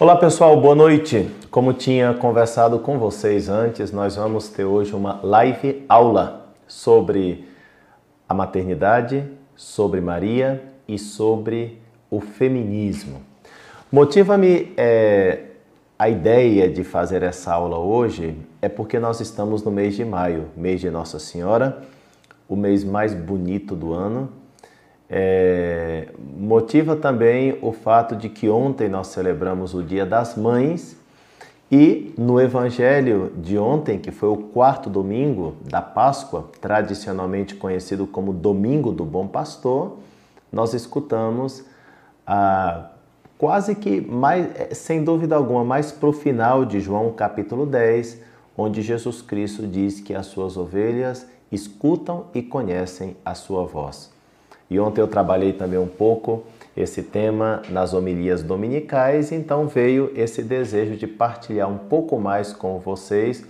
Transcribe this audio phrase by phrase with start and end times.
[0.00, 1.28] Olá pessoal, boa noite.
[1.50, 7.48] Como tinha conversado com vocês antes, nós vamos ter hoje uma live aula sobre
[8.28, 9.24] a maternidade,
[9.56, 13.20] sobre Maria e sobre o feminismo.
[13.90, 15.46] Motiva-me é,
[15.98, 20.46] a ideia de fazer essa aula hoje é porque nós estamos no mês de maio,
[20.56, 21.82] mês de Nossa Senhora,
[22.48, 24.37] o mês mais bonito do ano
[25.10, 30.96] é, motiva também o fato de que ontem nós celebramos o Dia das Mães
[31.70, 38.32] e no Evangelho de ontem, que foi o quarto domingo da Páscoa, tradicionalmente conhecido como
[38.32, 39.98] Domingo do Bom Pastor,
[40.50, 41.64] nós escutamos
[42.26, 42.90] a
[43.36, 48.22] quase que mais, é, sem dúvida alguma, mais para o final de João capítulo 10,
[48.56, 54.17] onde Jesus Cristo diz que as suas ovelhas escutam e conhecem a sua voz.
[54.70, 56.44] E ontem eu trabalhei também um pouco
[56.76, 62.78] esse tema nas homilias dominicais, então veio esse desejo de partilhar um pouco mais com
[62.78, 63.44] vocês,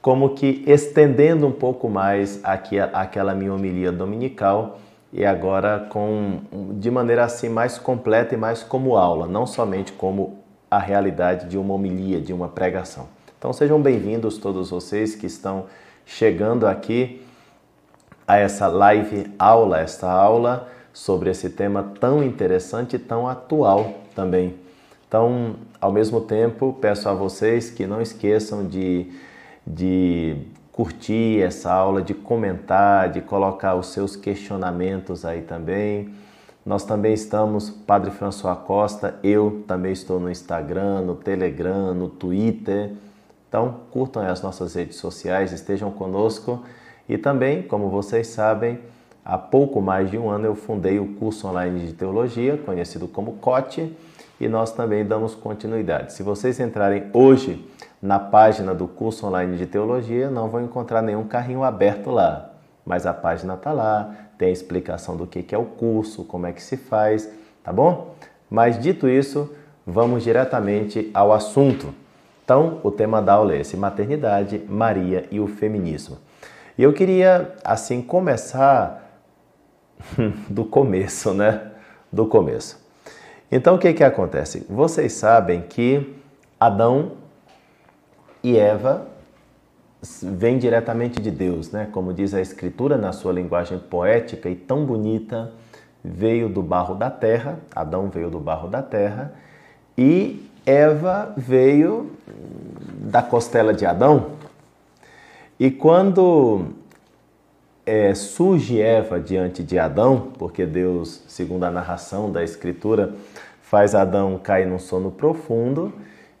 [0.00, 4.78] como que estendendo um pouco mais aqui aquela minha homilia dominical
[5.12, 6.40] e agora com
[6.78, 10.38] de maneira assim mais completa e mais como aula, não somente como
[10.70, 13.06] a realidade de uma homilia, de uma pregação.
[13.38, 15.66] Então sejam bem-vindos todos vocês que estão
[16.04, 17.23] chegando aqui
[18.26, 24.54] a essa live aula, esta aula sobre esse tema tão interessante e tão atual também.
[25.06, 29.12] Então, ao mesmo tempo, peço a vocês que não esqueçam de,
[29.66, 30.36] de
[30.72, 36.14] curtir essa aula, de comentar, de colocar os seus questionamentos aí também.
[36.64, 42.92] Nós também estamos, Padre François Costa, eu também estou no Instagram, no Telegram, no Twitter.
[43.48, 46.64] Então, curtam as nossas redes sociais, estejam conosco
[47.08, 48.78] e também, como vocês sabem,
[49.24, 53.32] há pouco mais de um ano eu fundei o curso online de teologia, conhecido como
[53.34, 53.96] COTE,
[54.40, 56.12] e nós também damos continuidade.
[56.12, 57.64] Se vocês entrarem hoje
[58.02, 62.50] na página do curso online de teologia, não vão encontrar nenhum carrinho aberto lá,
[62.84, 66.52] mas a página está lá, tem a explicação do que é o curso, como é
[66.52, 67.30] que se faz,
[67.62, 68.14] tá bom?
[68.50, 69.50] Mas dito isso,
[69.86, 71.94] vamos diretamente ao assunto.
[72.44, 76.18] Então, o tema da aula é esse: maternidade, Maria e o feminismo.
[76.76, 79.22] E eu queria, assim, começar
[80.50, 81.72] do começo, né?
[82.12, 82.82] Do começo.
[83.50, 84.66] Então, o que que acontece?
[84.68, 86.16] Vocês sabem que
[86.58, 87.12] Adão
[88.42, 89.06] e Eva
[90.22, 91.88] vêm diretamente de Deus, né?
[91.92, 95.52] Como diz a Escritura na sua linguagem poética e tão bonita,
[96.02, 99.32] veio do barro da terra, Adão veio do barro da terra
[99.96, 102.10] e Eva veio
[103.00, 104.32] da costela de Adão,
[105.64, 106.74] e quando
[107.86, 113.14] é, surge Eva diante de Adão, porque Deus, segundo a narração da Escritura,
[113.62, 115.90] faz Adão cair num sono profundo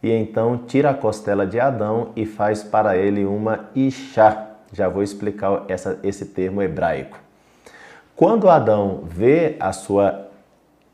[0.02, 4.56] e então tira a costela de Adão e faz para ele uma Ixá.
[4.70, 7.18] Já vou explicar essa, esse termo hebraico.
[8.14, 10.28] Quando Adão vê a sua,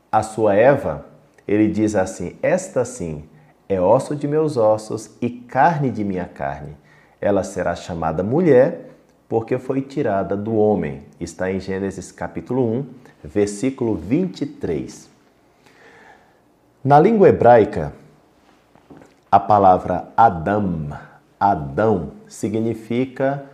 [0.09, 1.05] a sua Eva,
[1.45, 3.25] ele diz assim: Esta sim
[3.67, 6.79] é osso de meus ossos e carne de minha carne
[7.21, 8.89] ela será chamada mulher
[9.29, 11.03] porque foi tirada do homem.
[11.19, 12.85] Está em Gênesis capítulo 1,
[13.23, 15.07] versículo 23.
[16.83, 17.93] Na língua hebraica,
[19.31, 20.89] a palavra Adam,
[21.39, 23.45] Adão, significa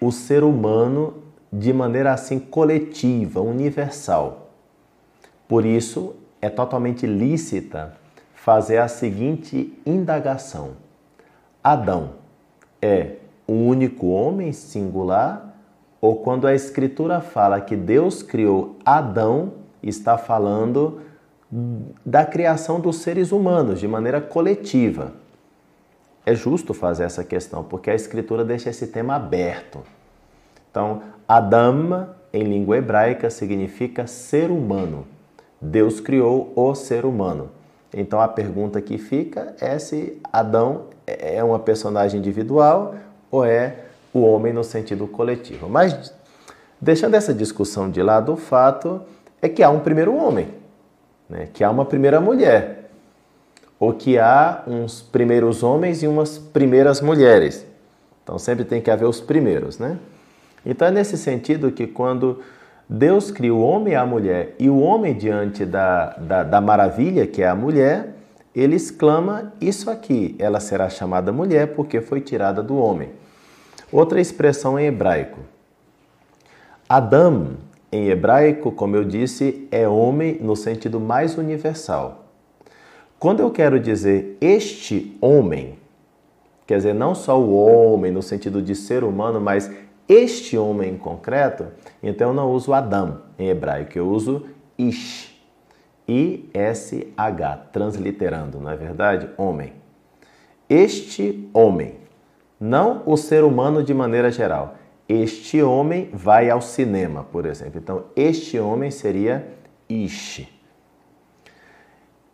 [0.00, 4.50] o ser humano de maneira assim coletiva, universal.
[5.48, 7.96] Por isso, é totalmente lícita
[8.34, 10.72] fazer a seguinte indagação:
[11.62, 12.25] Adão
[12.80, 13.16] é
[13.48, 15.56] um único homem singular
[16.00, 21.00] ou quando a Escritura fala que Deus criou Adão, está falando
[22.04, 25.12] da criação dos seres humanos de maneira coletiva.
[26.24, 29.82] É justo fazer essa questão, porque a Escritura deixa esse tema aberto.
[30.70, 35.06] Então, Adam, em língua hebraica, significa ser humano.
[35.60, 37.50] Deus criou o ser humano.
[37.98, 42.94] Então, a pergunta que fica é se Adão é uma personagem individual
[43.30, 45.66] ou é o homem no sentido coletivo.
[45.66, 46.12] Mas,
[46.78, 49.00] deixando essa discussão de lado, o fato
[49.40, 50.48] é que há um primeiro homem,
[51.26, 51.48] né?
[51.54, 52.90] que há uma primeira mulher,
[53.80, 57.64] ou que há uns primeiros homens e umas primeiras mulheres.
[58.22, 59.98] Então, sempre tem que haver os primeiros, né?
[60.66, 62.42] Então, é nesse sentido que quando
[62.88, 67.26] Deus cria o homem e a mulher, e o homem diante da, da, da maravilha,
[67.26, 68.14] que é a mulher,
[68.54, 73.10] ele exclama isso aqui: ela será chamada mulher porque foi tirada do homem.
[73.92, 75.40] Outra expressão em hebraico.
[76.88, 77.56] Adam,
[77.90, 82.26] em hebraico, como eu disse, é homem no sentido mais universal.
[83.18, 85.78] Quando eu quero dizer este homem,
[86.66, 89.70] quer dizer, não só o homem no sentido de ser humano, mas
[90.08, 91.66] este homem em concreto,
[92.02, 94.46] então eu não uso Adam em hebraico, eu uso
[94.78, 95.34] Ish.
[96.08, 99.28] I-S-H, transliterando, não é verdade?
[99.36, 99.72] Homem.
[100.68, 101.96] Este homem,
[102.60, 104.76] não o ser humano de maneira geral.
[105.08, 107.78] Este homem vai ao cinema, por exemplo.
[107.78, 109.48] Então, este homem seria
[109.88, 110.48] Ish.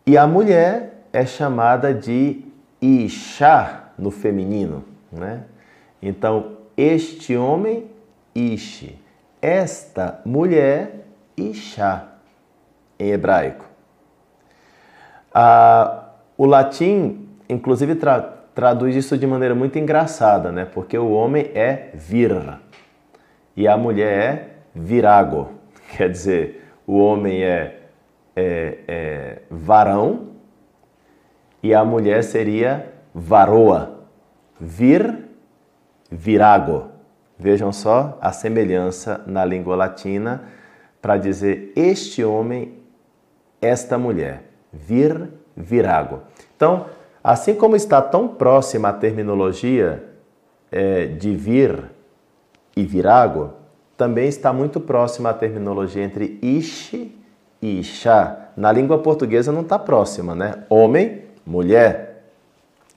[0.05, 2.45] E a mulher é chamada de
[2.81, 5.45] Isha no feminino, né?
[6.01, 7.87] Então, este homem,
[8.35, 8.95] Ish.
[9.41, 11.05] Esta mulher,
[11.35, 12.07] Isha,
[12.97, 13.65] em hebraico.
[15.33, 20.63] Ah, o latim, inclusive, tra traduz isso de maneira muito engraçada, né?
[20.63, 22.31] Porque o homem é vir
[23.57, 25.51] e a mulher é virago.
[25.97, 27.79] Quer dizer, o homem é,
[28.35, 30.33] é, é varão
[31.61, 34.05] e a mulher seria varoa.
[34.59, 35.22] Vir
[36.13, 36.89] virago.
[37.37, 40.43] Vejam só a semelhança na língua latina
[41.01, 42.73] para dizer este homem,
[43.61, 44.43] esta mulher.
[44.71, 46.21] Vir, virago.
[46.55, 46.85] Então,
[47.23, 50.03] assim como está tão próxima a terminologia
[50.71, 51.83] é, de vir
[52.75, 53.53] e virago,
[53.97, 57.15] também está muito próxima a terminologia entre ishi
[57.61, 58.49] e isha.
[58.55, 60.63] Na língua portuguesa não está próxima, né?
[60.69, 62.12] Homem, mulher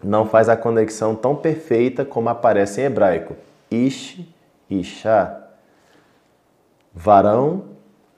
[0.02, 3.36] não faz a conexão tão perfeita como aparece em hebraico.
[3.70, 4.20] Ish,
[4.70, 5.42] Isha.
[6.94, 7.64] Varão,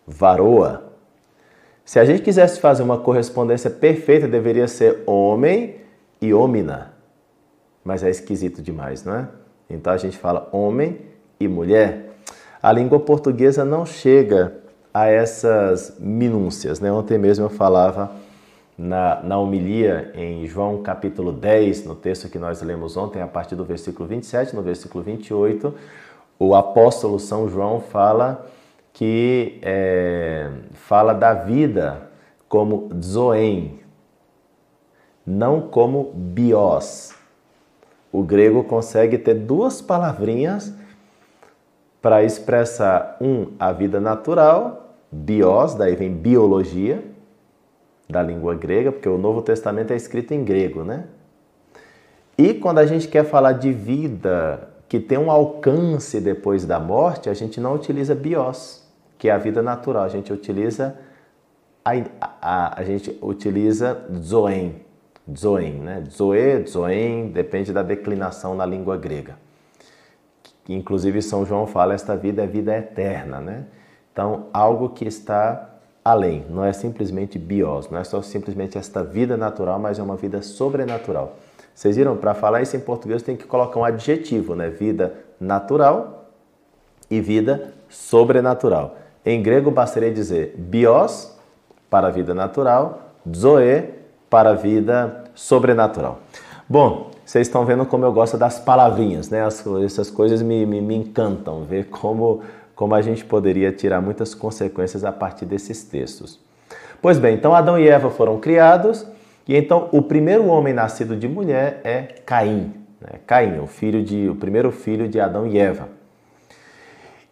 [0.06, 0.84] varoa.
[1.84, 5.76] Se a gente quisesse fazer uma correspondência perfeita, deveria ser homem
[6.20, 6.92] e homina.
[7.82, 9.28] Mas é esquisito demais, não é?
[9.70, 11.00] Então a gente fala homem
[11.40, 12.10] e mulher.
[12.62, 14.54] A língua portuguesa não chega
[14.92, 16.90] a essas minúcias, né?
[16.92, 18.10] Ontem mesmo eu falava
[18.78, 23.56] na, na homilia em João capítulo 10, no texto que nós lemos ontem, a partir
[23.56, 25.74] do versículo 27, no versículo 28,
[26.38, 28.46] o apóstolo São João fala
[28.92, 32.08] que é, fala da vida
[32.48, 33.80] como zoen,
[35.26, 37.12] não como bios.
[38.12, 40.72] O grego consegue ter duas palavrinhas
[42.00, 47.04] para expressar um a vida natural, bios, daí vem biologia,
[48.08, 51.04] da língua grega, porque o Novo Testamento é escrito em grego, né?
[52.36, 57.28] E quando a gente quer falar de vida que tem um alcance depois da morte,
[57.28, 58.82] a gente não utiliza bios,
[59.18, 60.96] que é a vida natural, a gente utiliza
[61.84, 61.92] a,
[62.40, 64.82] a, a gente utiliza zoen,
[65.36, 66.04] zoen, né?
[66.10, 69.36] Zoe, zoen, depende da declinação na língua grega.
[70.68, 73.64] Inclusive São João fala esta vida é vida eterna, né?
[74.12, 75.67] Então, algo que está
[76.08, 80.16] além, não é simplesmente bios, não é só simplesmente esta vida natural, mas é uma
[80.16, 81.36] vida sobrenatural.
[81.74, 84.68] Vocês viram, para falar isso em português tem que colocar um adjetivo, né?
[84.68, 86.24] Vida natural
[87.10, 88.96] e vida sobrenatural.
[89.24, 91.32] Em grego bastaria dizer bios
[91.90, 93.90] para a vida natural, zoe
[94.30, 96.20] para a vida sobrenatural.
[96.68, 99.46] Bom, vocês estão vendo como eu gosto das palavrinhas, né?
[99.84, 102.40] essas coisas me, me, me encantam, ver como
[102.78, 106.38] como a gente poderia tirar muitas consequências a partir desses textos.
[107.02, 109.04] Pois bem, então Adão e Eva foram criados
[109.48, 112.72] e então o primeiro homem nascido de mulher é Caim.
[113.00, 113.18] Né?
[113.26, 115.88] Caim, o filho de, o primeiro filho de Adão e Eva.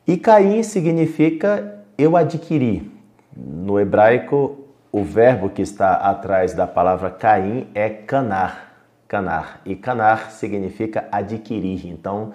[0.04, 2.90] E Caim significa eu adquiri.
[3.37, 4.59] No hebraico,
[4.90, 8.73] o verbo que está atrás da palavra Caim é canar.
[9.06, 9.61] Canar.
[9.64, 11.87] E canar significa adquirir.
[11.87, 12.35] Então,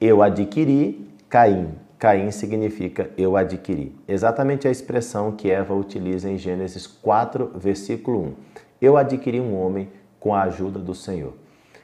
[0.00, 1.89] eu adquiri Caim.
[2.00, 3.94] Caim significa eu adquiri.
[4.08, 8.32] Exatamente a expressão que Eva utiliza em Gênesis 4, versículo 1.
[8.80, 11.34] Eu adquiri um homem com a ajuda do Senhor.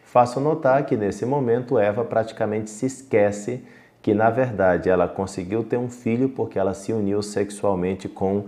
[0.04, 3.62] Faço notar que nesse momento Eva praticamente se esquece
[4.00, 8.46] que na verdade ela conseguiu ter um filho porque ela se uniu sexualmente com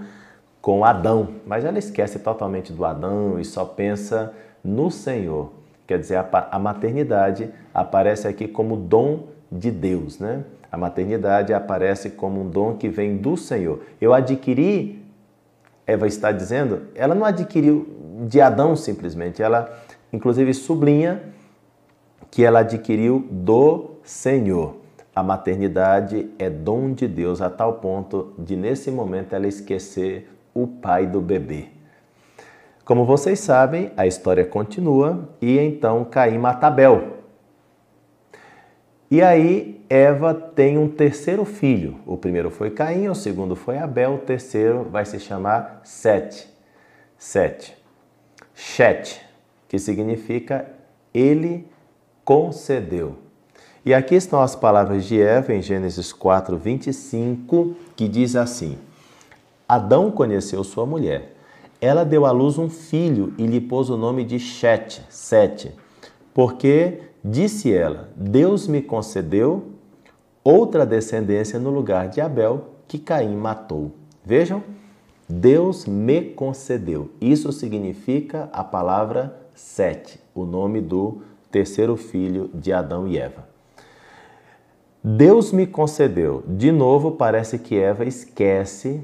[0.62, 4.34] com Adão, mas ela esquece totalmente do Adão e só pensa
[4.64, 5.52] no Senhor.
[5.86, 10.44] Quer dizer, a, a maternidade aparece aqui como dom de Deus, né?
[10.70, 13.80] A maternidade aparece como um dom que vem do Senhor.
[14.00, 15.02] Eu adquiri,
[15.86, 17.88] Eva está dizendo, ela não adquiriu
[18.26, 19.72] de Adão simplesmente, ela
[20.12, 21.22] inclusive sublinha
[22.30, 24.76] que ela adquiriu do Senhor.
[25.14, 30.66] A maternidade é dom de Deus a tal ponto de nesse momento ela esquecer o
[30.66, 31.68] pai do bebê.
[32.84, 37.17] Como vocês sabem, a história continua e então Caim mata Abel.
[39.10, 41.98] E aí Eva tem um terceiro filho.
[42.04, 46.46] O primeiro foi Caim, o segundo foi Abel, o terceiro vai se chamar Sete.
[47.16, 47.76] Sete.
[48.54, 49.20] Shet,
[49.68, 50.68] que significa
[51.14, 51.66] ele
[52.24, 53.16] concedeu.
[53.86, 58.76] E aqui estão as palavras de Eva em Gênesis 4, 25, que diz assim:
[59.66, 61.34] Adão conheceu sua mulher.
[61.80, 65.72] Ela deu à luz um filho e lhe pôs o nome de Shet, Sete,
[66.34, 69.72] porque disse ela: Deus me concedeu
[70.42, 73.92] outra descendência no lugar de Abel, que Caim matou.
[74.24, 74.62] Vejam,
[75.28, 77.10] Deus me concedeu.
[77.20, 83.48] Isso significa a palavra Sete, o nome do terceiro filho de Adão e Eva.
[85.02, 86.44] Deus me concedeu.
[86.46, 89.02] De novo, parece que Eva esquece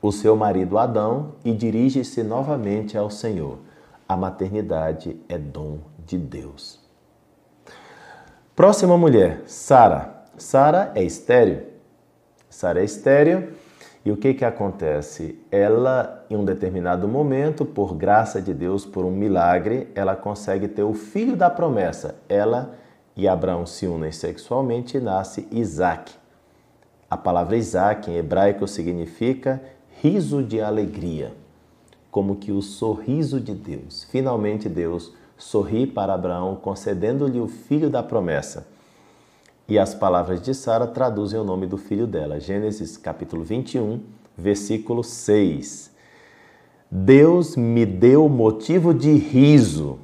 [0.00, 3.58] o seu marido Adão e dirige-se novamente ao Senhor.
[4.08, 6.83] A maternidade é dom de Deus.
[8.56, 10.26] Próxima mulher, Sara.
[10.38, 11.64] Sara é estéreo.
[12.48, 13.48] Sara é estéreo
[14.04, 15.36] e o que que acontece?
[15.50, 20.84] Ela, em um determinado momento, por graça de Deus, por um milagre, ela consegue ter
[20.84, 22.14] o filho da promessa.
[22.28, 22.76] Ela
[23.16, 26.12] e Abraão se unem sexualmente e nasce Isaac.
[27.10, 29.60] A palavra Isaac em hebraico significa
[30.00, 31.32] riso de alegria,
[32.08, 34.04] como que o sorriso de Deus.
[34.04, 38.66] Finalmente Deus sorri para Abraão, concedendo-lhe o filho da promessa.
[39.66, 42.38] E as palavras de Sara traduzem o nome do filho dela.
[42.38, 44.00] Gênesis capítulo 21,
[44.36, 45.90] versículo 6.
[46.90, 49.98] Deus me deu motivo de riso.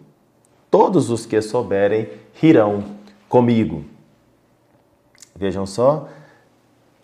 [0.70, 2.82] Todos os que souberem rirão
[3.28, 3.84] comigo.
[5.36, 6.08] Vejam só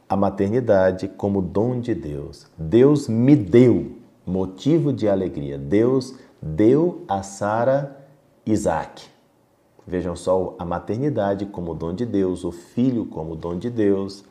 [0.09, 2.47] a maternidade como dom de Deus.
[2.57, 5.59] Deus me deu motivo de alegria.
[5.59, 7.96] Deus deu a Sara
[8.47, 9.05] Isaac.
[9.87, 14.25] Vejam só a maternidade como dom de Deus, o filho como dom de Deus.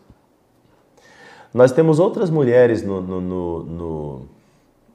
[1.54, 4.22] Nós temos outras mulheres no, no, no, no,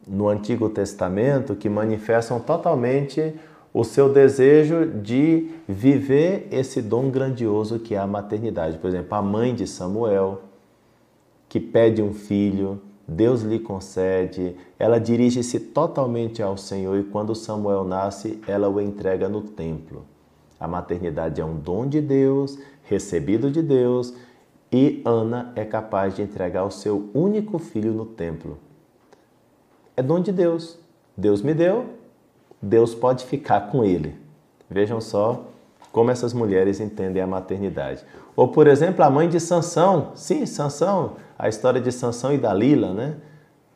[0.07, 3.35] no Antigo Testamento que manifestam totalmente
[3.73, 8.79] o seu desejo de viver esse dom grandioso que é a maternidade.
[8.79, 10.43] Por exemplo, a mãe de Samuel,
[11.49, 12.81] que pede um filho,
[13.13, 19.29] Deus lhe concede, ela dirige-se totalmente ao Senhor e quando Samuel nasce, ela o entrega
[19.29, 20.05] no templo.
[20.61, 24.15] A maternidade é um dom de Deus, recebido de Deus,
[24.71, 28.59] e Ana é capaz de entregar o seu único filho no templo.
[29.97, 30.79] É dom de Deus.
[31.17, 31.87] Deus me deu,
[32.63, 34.15] Deus pode ficar com ele.
[34.71, 35.47] Vejam só
[35.91, 38.05] como essas mulheres entendem a maternidade.
[38.37, 40.13] Ou, por exemplo, a mãe de Sansão.
[40.15, 43.17] Sim, Sansão, a história de Sansão e Dalila, né?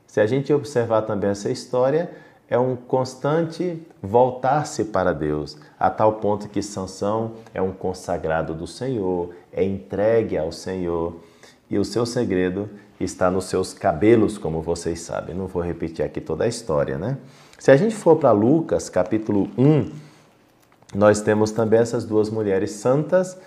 [0.06, 2.10] Se a gente observar também essa história,
[2.46, 8.66] é um constante voltar-se para Deus, a tal ponto que Sansão é um consagrado do
[8.66, 11.16] Senhor, é entregue ao Senhor,
[11.70, 12.68] e o seu segredo
[13.00, 15.34] está nos seus cabelos, como vocês sabem.
[15.34, 17.16] Não vou repetir aqui toda a história, né?
[17.58, 19.90] Se a gente for para Lucas, capítulo 1,
[20.94, 23.38] nós temos também essas duas mulheres santas,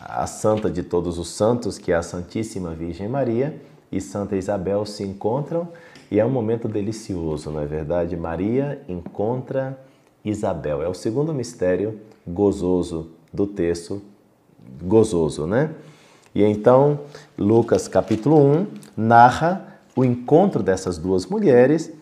[0.00, 3.60] a santa de todos os santos, que é a Santíssima Virgem Maria,
[3.92, 5.68] e Santa Isabel se encontram
[6.10, 8.16] e é um momento delicioso, não é verdade?
[8.16, 9.78] Maria encontra
[10.24, 10.82] Isabel.
[10.82, 14.02] É o segundo mistério gozoso do texto,
[14.82, 15.70] gozoso, né?
[16.34, 17.00] E então,
[17.36, 18.66] Lucas capítulo 1
[18.96, 21.92] narra o encontro dessas duas mulheres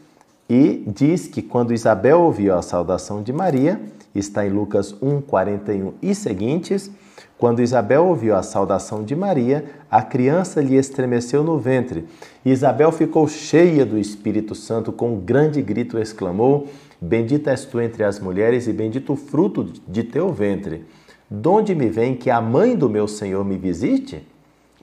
[0.48, 3.80] e diz que quando Isabel ouviu a saudação de Maria,
[4.14, 6.90] está em Lucas 1, 41 e seguintes,
[7.38, 12.04] quando Isabel ouviu a saudação de Maria, a criança lhe estremeceu no ventre.
[12.44, 16.66] Isabel ficou cheia do Espírito Santo, com um grande grito exclamou:
[17.00, 20.84] Bendita és tu entre as mulheres, e bendito o fruto de teu ventre.
[21.30, 24.26] Donde me vem que a mãe do meu Senhor me visite?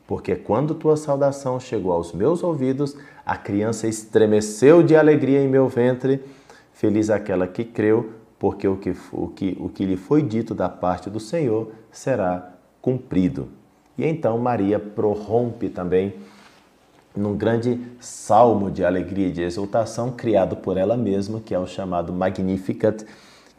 [0.07, 2.95] Porque quando tua saudação chegou aos meus ouvidos,
[3.25, 6.21] a criança estremeceu de alegria em meu ventre.
[6.71, 10.69] Feliz aquela que creu, porque o que, o, que, o que lhe foi dito da
[10.69, 13.49] parte do Senhor será cumprido.
[13.97, 16.13] E então Maria prorrompe também
[17.15, 21.65] num grande salmo de alegria e de exultação criado por ela mesma, que é o
[21.65, 23.05] chamado Magnificat,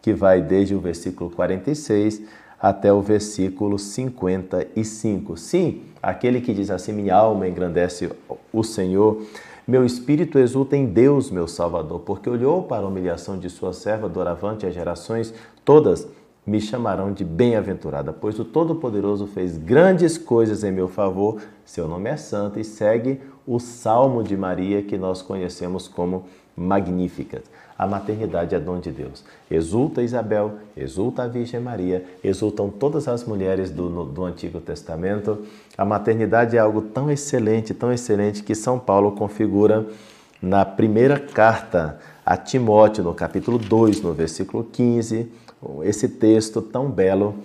[0.03, 2.23] que vai desde o versículo 46
[2.61, 5.37] até o versículo 55.
[5.37, 8.11] Sim, aquele que diz assim: Minha alma engrandece
[8.53, 9.23] o Senhor
[9.67, 14.09] meu espírito exulta em Deus, meu Salvador, porque olhou para a humilhação de sua serva
[14.09, 16.07] doravante as gerações todas
[16.47, 22.09] me chamarão de bem-aventurada, pois o Todo-Poderoso fez grandes coisas em meu favor, seu nome
[22.09, 27.43] é santo e segue o Salmo de Maria que nós conhecemos como Magnífica.
[27.79, 29.23] A maternidade é dom de Deus.
[29.51, 35.45] Exulta Isabel, exulta a Virgem Maria, exultam todas as mulheres do, no, do Antigo Testamento.
[35.77, 39.87] A maternidade é algo tão excelente, tão excelente que São Paulo configura
[40.41, 45.31] na primeira carta a Timóteo no capítulo 2, no versículo 15,
[45.83, 47.37] esse texto tão belo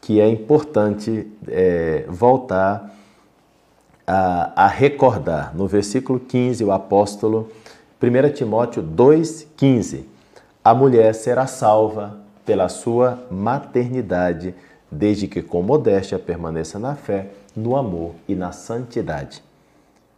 [0.00, 2.94] que é importante é, voltar
[4.06, 5.54] a, a recordar.
[5.54, 7.50] No versículo 15, o apóstolo,
[7.98, 10.06] 1 Timóteo 2, 15,
[10.62, 14.54] a mulher será salva pela sua maternidade,
[14.90, 19.42] desde que com modéstia permaneça na fé, no amor e na santidade.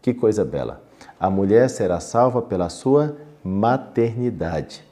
[0.03, 0.83] Que coisa bela!
[1.21, 4.83] A mulher será salva pela sua maternidade.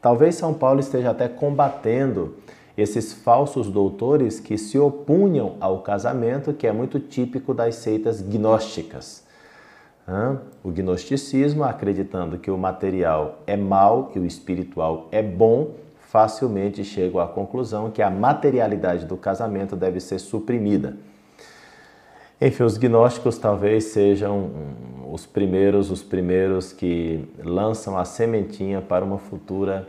[0.00, 2.36] Talvez São Paulo esteja até combatendo
[2.78, 9.28] esses falsos doutores que se opunham ao casamento, que é muito típico das seitas gnósticas.
[10.62, 17.20] O gnosticismo, acreditando que o material é mal e o espiritual é bom, facilmente chegam
[17.20, 20.96] à conclusão que a materialidade do casamento deve ser suprimida.
[22.40, 24.50] Enfim, os gnósticos talvez sejam
[25.12, 29.86] os primeiros, os primeiros que lançam a sementinha para uma futura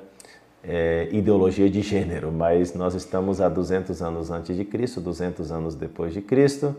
[0.64, 5.76] é, ideologia de gênero, mas nós estamos há 200 anos antes de Cristo, 200 anos
[5.76, 6.76] depois de Cristo,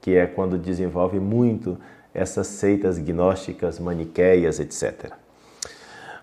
[0.00, 1.76] que é quando desenvolve muito
[2.14, 5.12] essas seitas gnósticas, maniqueias, etc.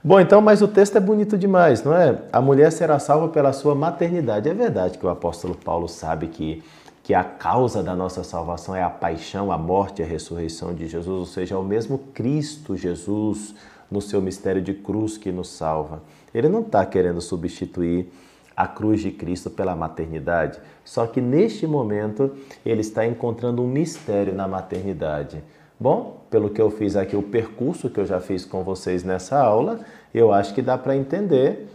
[0.04, 2.22] Bom, então, mas o texto é bonito demais, não é?
[2.32, 4.48] A mulher será salva pela sua maternidade.
[4.48, 6.64] É verdade que o apóstolo Paulo sabe que,
[7.04, 10.88] que a causa da nossa salvação é a paixão, a morte e a ressurreição de
[10.88, 13.56] Jesus, ou seja, é o mesmo Cristo Jesus
[13.90, 16.02] no seu mistério de cruz que nos salva.
[16.34, 18.12] Ele não está querendo substituir
[18.56, 22.32] a cruz de Cristo pela maternidade, só que neste momento
[22.66, 25.44] ele está encontrando um mistério na maternidade.
[25.80, 29.38] Bom, pelo que eu fiz aqui, o percurso que eu já fiz com vocês nessa
[29.40, 29.80] aula,
[30.14, 31.68] eu acho que dá para entender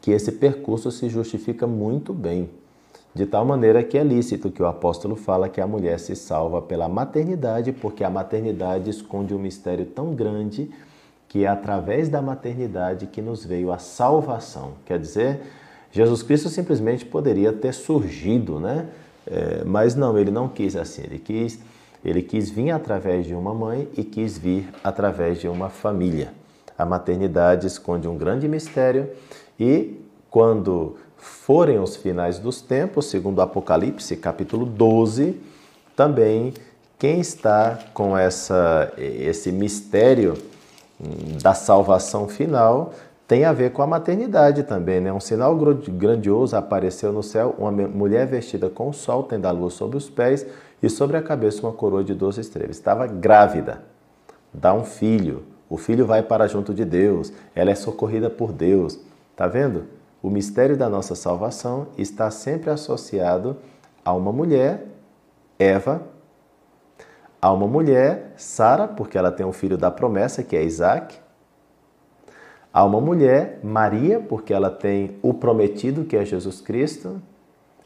[0.00, 2.50] que esse percurso se justifica muito bem.
[3.14, 6.60] De tal maneira que é lícito que o apóstolo fala que a mulher se salva
[6.60, 10.70] pela maternidade, porque a maternidade esconde um mistério tão grande
[11.28, 14.72] que é através da maternidade que nos veio a salvação.
[14.84, 15.40] Quer dizer,
[15.90, 18.86] Jesus Cristo simplesmente poderia ter surgido, né?
[19.26, 21.02] É, mas não, ele não quis assim.
[21.02, 21.58] Ele quis,
[22.04, 26.32] ele quis vir através de uma mãe e quis vir através de uma família.
[26.78, 29.10] A maternidade esconde um grande mistério
[29.58, 35.40] e quando forem os finais dos tempos, segundo Apocalipse, capítulo 12,
[35.96, 36.52] também
[36.98, 40.34] quem está com essa, esse mistério
[41.42, 42.92] da salvação final
[43.28, 45.12] tem a ver com a maternidade também, né?
[45.12, 49.74] Um sinal grandioso apareceu no céu, uma mulher vestida com o sol, tendo a luz
[49.74, 50.46] sobre os pés
[50.86, 52.76] e sobre a cabeça uma coroa de doze estrelas.
[52.76, 53.82] Estava grávida,
[54.54, 58.98] dá um filho, o filho vai para junto de Deus, ela é socorrida por Deus.
[59.34, 59.84] Tá vendo?
[60.22, 63.56] O mistério da nossa salvação está sempre associado
[64.04, 64.86] a uma mulher,
[65.58, 66.02] Eva,
[67.42, 71.18] a uma mulher, Sara, porque ela tem um filho da promessa, que é Isaac.
[72.72, 77.20] Há uma mulher, Maria, porque ela tem o prometido, que é Jesus Cristo.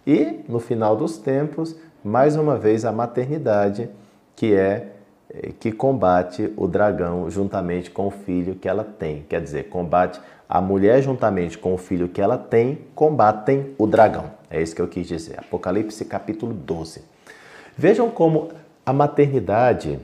[0.06, 3.88] E, no final dos tempos, mais uma vez a maternidade,
[4.34, 4.88] que é
[5.28, 9.24] eh, que combate o dragão juntamente com o filho que ela tem.
[9.28, 14.30] Quer dizer, combate a mulher juntamente com o filho que ela tem, combatem o dragão.
[14.50, 15.38] É isso que eu quis dizer.
[15.38, 17.02] Apocalipse capítulo 12.
[17.76, 18.48] Vejam como
[18.84, 20.00] a maternidade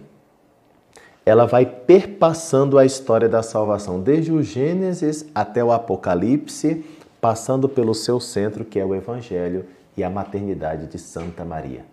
[1.24, 6.84] ela vai perpassando a história da salvação, desde o Gênesis até o Apocalipse,
[7.20, 9.64] passando pelo seu centro, que é o Evangelho
[9.96, 11.84] e a maternidade de Santa Maria.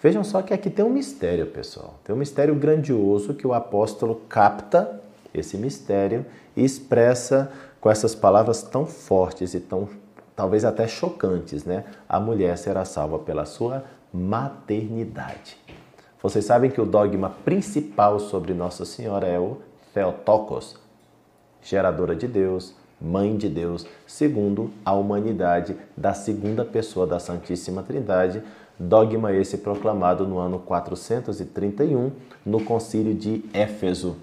[0.00, 1.98] Vejam só que aqui tem um mistério, pessoal.
[2.04, 5.00] Tem um mistério grandioso que o apóstolo capta
[5.34, 6.24] esse mistério
[6.56, 9.88] e expressa com essas palavras tão fortes e tão
[10.36, 11.84] talvez até chocantes, né?
[12.08, 15.56] A mulher será salva pela sua maternidade.
[16.22, 19.58] Vocês sabem que o dogma principal sobre Nossa Senhora é o
[19.92, 20.76] Theotokos,
[21.60, 28.42] geradora de Deus, mãe de Deus, segundo a humanidade da segunda pessoa da Santíssima Trindade,
[28.78, 32.10] dogma esse proclamado no ano 431
[32.44, 34.16] no Concílio de Éfeso.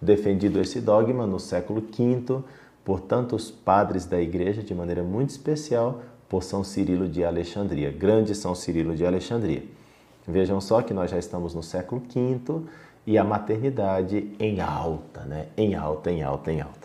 [0.00, 2.42] Defendido esse dogma no século V
[2.84, 8.34] por tantos padres da Igreja, de maneira muito especial por São Cirilo de Alexandria, grande
[8.34, 9.62] São Cirilo de Alexandria.
[10.26, 12.62] Vejam só que nós já estamos no século V
[13.06, 15.46] e a maternidade em alta, né?
[15.56, 16.77] Em alta, em alta, em alta.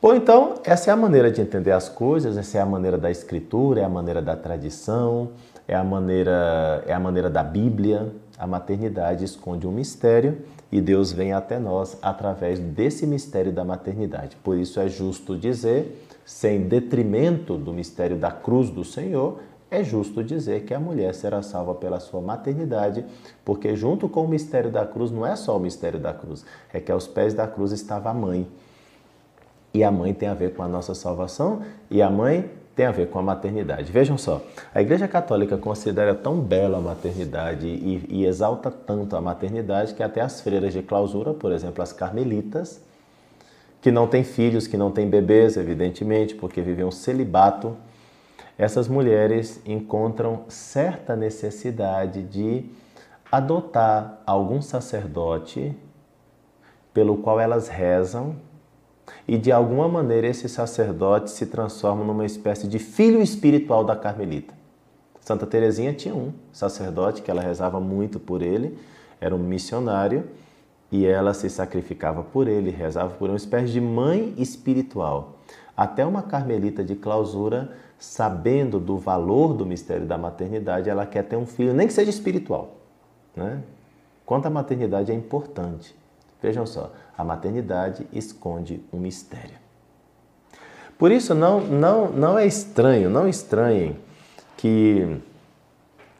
[0.00, 3.10] Bom, então, essa é a maneira de entender as coisas, essa é a maneira da
[3.10, 5.30] escritura, é a maneira da tradição,
[5.66, 8.12] é a maneira, é a maneira da Bíblia.
[8.38, 10.38] A maternidade esconde um mistério
[10.70, 14.36] e Deus vem até nós através desse mistério da maternidade.
[14.36, 20.22] Por isso é justo dizer, sem detrimento do mistério da cruz do Senhor, é justo
[20.22, 23.04] dizer que a mulher será salva pela sua maternidade,
[23.44, 26.78] porque junto com o mistério da cruz não é só o mistério da cruz, é
[26.78, 28.46] que aos pés da cruz estava a mãe.
[29.78, 32.90] E a mãe tem a ver com a nossa salvação e a mãe tem a
[32.90, 33.92] ver com a maternidade.
[33.92, 34.42] Vejam só,
[34.74, 40.02] a Igreja Católica considera tão bela a maternidade e, e exalta tanto a maternidade que
[40.02, 42.82] até as freiras de clausura, por exemplo, as carmelitas,
[43.80, 47.76] que não têm filhos, que não têm bebês, evidentemente, porque vivem um celibato,
[48.58, 52.64] essas mulheres encontram certa necessidade de
[53.30, 55.72] adotar algum sacerdote
[56.92, 58.47] pelo qual elas rezam
[59.26, 64.54] e de alguma maneira esse sacerdote se transforma numa espécie de filho espiritual da Carmelita.
[65.20, 68.78] Santa Teresinha tinha um sacerdote que ela rezava muito por ele,
[69.20, 70.24] era um missionário
[70.90, 75.38] e ela se sacrificava por ele, rezava por uma espécie de mãe espiritual.
[75.76, 81.36] Até uma carmelita de clausura, sabendo do valor do mistério da maternidade, ela quer ter
[81.36, 82.76] um filho, nem que seja espiritual.
[83.36, 83.60] Né?
[84.24, 85.94] Quanto a maternidade é importante.
[86.40, 89.58] Vejam só, a maternidade esconde um mistério.
[90.96, 93.96] Por isso, não, não, não é estranho, não estranhem
[94.56, 95.20] que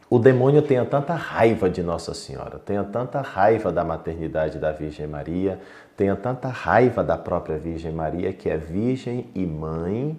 [0.09, 5.07] o demônio tenha tanta raiva de Nossa Senhora, tenha tanta raiva da maternidade da Virgem
[5.07, 5.59] Maria,
[5.95, 10.17] tenha tanta raiva da própria Virgem Maria, que é virgem e mãe.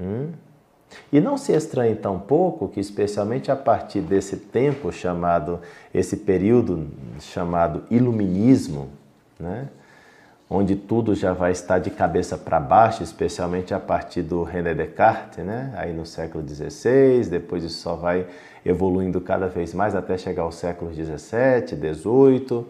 [0.00, 0.32] Hum?
[1.12, 5.60] E não se estranhe tão pouco que, especialmente a partir desse tempo chamado,
[5.92, 6.88] esse período
[7.20, 8.90] chamado Iluminismo,
[9.38, 9.68] né?
[10.54, 15.44] Onde tudo já vai estar de cabeça para baixo, especialmente a partir do René Descartes,
[15.44, 15.72] né?
[15.76, 18.26] aí no século XVI, depois isso só vai
[18.64, 22.66] evoluindo cada vez mais até chegar ao século XVII, XVIII,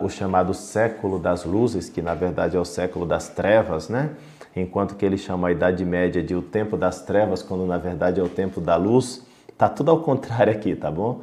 [0.00, 4.10] o chamado século das luzes, que na verdade é o século das trevas, né?
[4.54, 8.20] enquanto que ele chama a Idade Média de o tempo das trevas, quando na verdade
[8.20, 9.26] é o tempo da luz,
[9.58, 11.22] tá tudo ao contrário aqui, tá bom?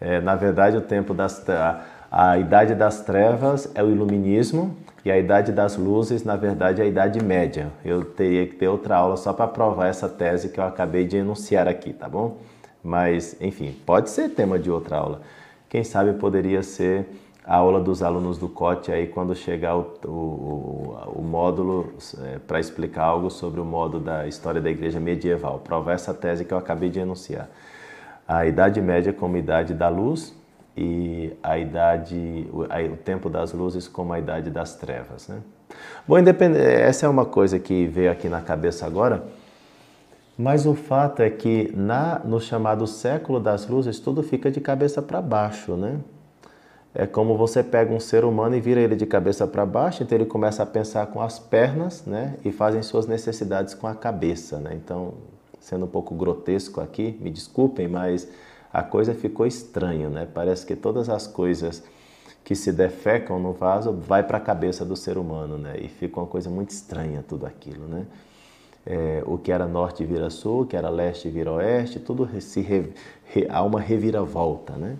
[0.00, 4.76] É, na verdade, o tempo das a, a Idade das Trevas é o Iluminismo,
[5.08, 7.72] e a idade das luzes, na verdade, é a idade média.
[7.82, 11.16] Eu teria que ter outra aula só para provar essa tese que eu acabei de
[11.16, 12.36] enunciar aqui, tá bom?
[12.84, 15.22] Mas, enfim, pode ser tema de outra aula.
[15.66, 17.06] Quem sabe poderia ser
[17.42, 21.94] a aula dos alunos do COT aí quando chegar o, o, o módulo
[22.26, 25.60] é, para explicar algo sobre o modo da história da igreja medieval.
[25.60, 27.48] Provar essa tese que eu acabei de enunciar.
[28.26, 30.37] A Idade Média como idade da luz
[30.80, 35.26] e a idade, o, tempo das luzes como a idade das trevas.
[35.26, 35.40] Né?
[36.06, 36.16] Bom,
[36.56, 39.24] essa é uma coisa que veio aqui na cabeça agora,
[40.38, 45.02] mas o fato é que na, no chamado século das luzes tudo fica de cabeça
[45.02, 45.98] para baixo, né?
[46.94, 50.16] É como você pega um ser humano e vira ele de cabeça para baixo, então
[50.16, 52.36] ele começa a pensar com as pernas, né?
[52.44, 54.70] E fazem suas necessidades com a cabeça, né?
[54.74, 55.14] Então,
[55.60, 58.28] sendo um pouco grotesco aqui, me desculpem, mas
[58.72, 60.26] a coisa ficou estranha, né?
[60.32, 61.82] Parece que todas as coisas
[62.44, 65.76] que se defecam no vaso vai para a cabeça do ser humano, né?
[65.78, 68.06] E fica uma coisa muito estranha tudo aquilo, né?
[68.86, 72.60] É, o que era norte vira sul, o que era leste vira oeste, tudo se
[72.60, 72.92] re,
[73.26, 74.96] re, há uma reviravolta, né?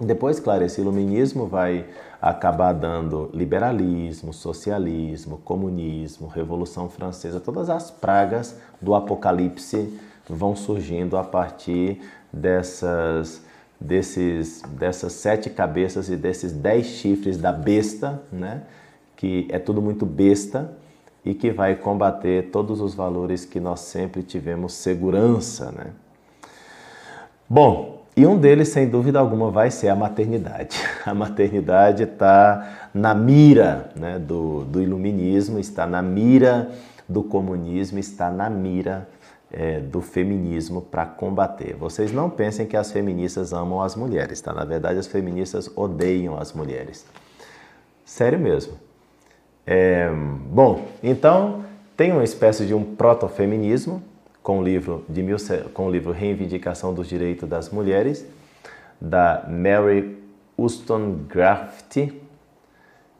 [0.00, 1.84] Depois, claro, esse iluminismo vai
[2.22, 9.92] acabar dando liberalismo, socialismo, comunismo, revolução francesa, todas as pragas do apocalipse
[10.28, 12.00] vão surgindo a partir
[12.32, 13.42] dessas,
[13.80, 18.62] desses, dessas sete cabeças e desses dez chifres da besta, né?
[19.16, 20.70] que é tudo muito besta
[21.24, 25.72] e que vai combater todos os valores que nós sempre tivemos segurança.
[25.72, 25.86] Né?
[27.48, 30.76] Bom, e um deles, sem dúvida alguma, vai ser a maternidade.
[31.06, 36.70] A maternidade está na mira né, do, do iluminismo, está na mira
[37.08, 39.08] do comunismo, está na mira
[39.50, 41.74] é, do feminismo para combater.
[41.74, 44.52] Vocês não pensem que as feministas amam as mulheres, tá?
[44.52, 47.06] Na verdade, as feministas odeiam as mulheres.
[48.04, 48.74] Sério mesmo.
[49.66, 50.10] É,
[50.50, 51.64] bom, então
[51.96, 54.02] tem uma espécie de um protofeminismo
[54.42, 55.36] com o livro de mil,
[55.74, 58.26] com o livro Reivindicação dos Direitos das Mulheres
[59.00, 60.18] da Mary
[60.58, 62.08] Wollstonecraft,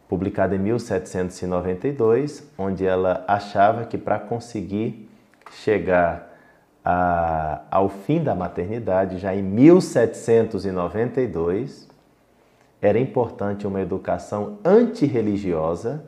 [0.08, 5.07] publicada em 1792, onde ela achava que para conseguir
[5.52, 6.28] chegar
[6.84, 11.88] a, ao fim da maternidade, já em 1792,
[12.80, 16.04] era importante uma educação antirreligiosa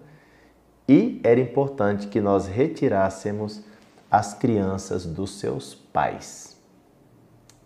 [0.88, 3.62] e era importante que nós retirássemos
[4.10, 6.58] as crianças dos seus pais.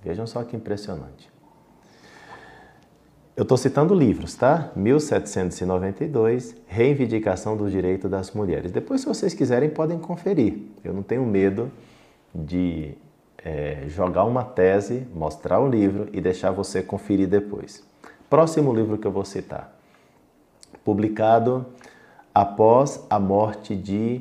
[0.02, 1.33] Vejam só que impressionante.
[3.36, 4.70] Eu estou citando livros, tá?
[4.76, 8.70] 1792, Reivindicação do Direito das Mulheres.
[8.70, 10.58] Depois, se vocês quiserem, podem conferir.
[10.84, 11.68] Eu não tenho medo
[12.32, 12.94] de
[13.44, 17.82] é, jogar uma tese, mostrar o livro e deixar você conferir depois.
[18.30, 19.76] Próximo livro que eu vou citar,
[20.84, 21.66] publicado
[22.32, 24.20] após a morte de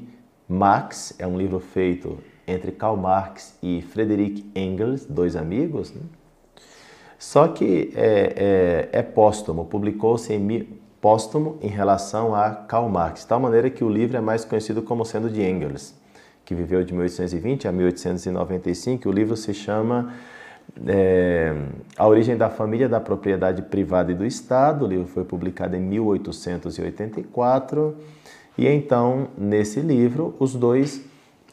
[0.50, 5.94] Marx, é um livro feito entre Karl Marx e Friedrich Engels, dois amigos.
[5.94, 6.02] Né?
[7.24, 10.68] Só que é, é, é póstumo, publicou-se em
[11.00, 14.82] póstumo em relação a Karl Marx, de tal maneira que o livro é mais conhecido
[14.82, 15.96] como sendo de Engels,
[16.44, 19.08] que viveu de 1820 a 1895.
[19.08, 20.12] O livro se chama
[20.86, 21.56] é,
[21.98, 24.84] A Origem da Família, da Propriedade Privada e do Estado.
[24.84, 27.96] O livro foi publicado em 1884.
[28.58, 31.02] E então, nesse livro, os dois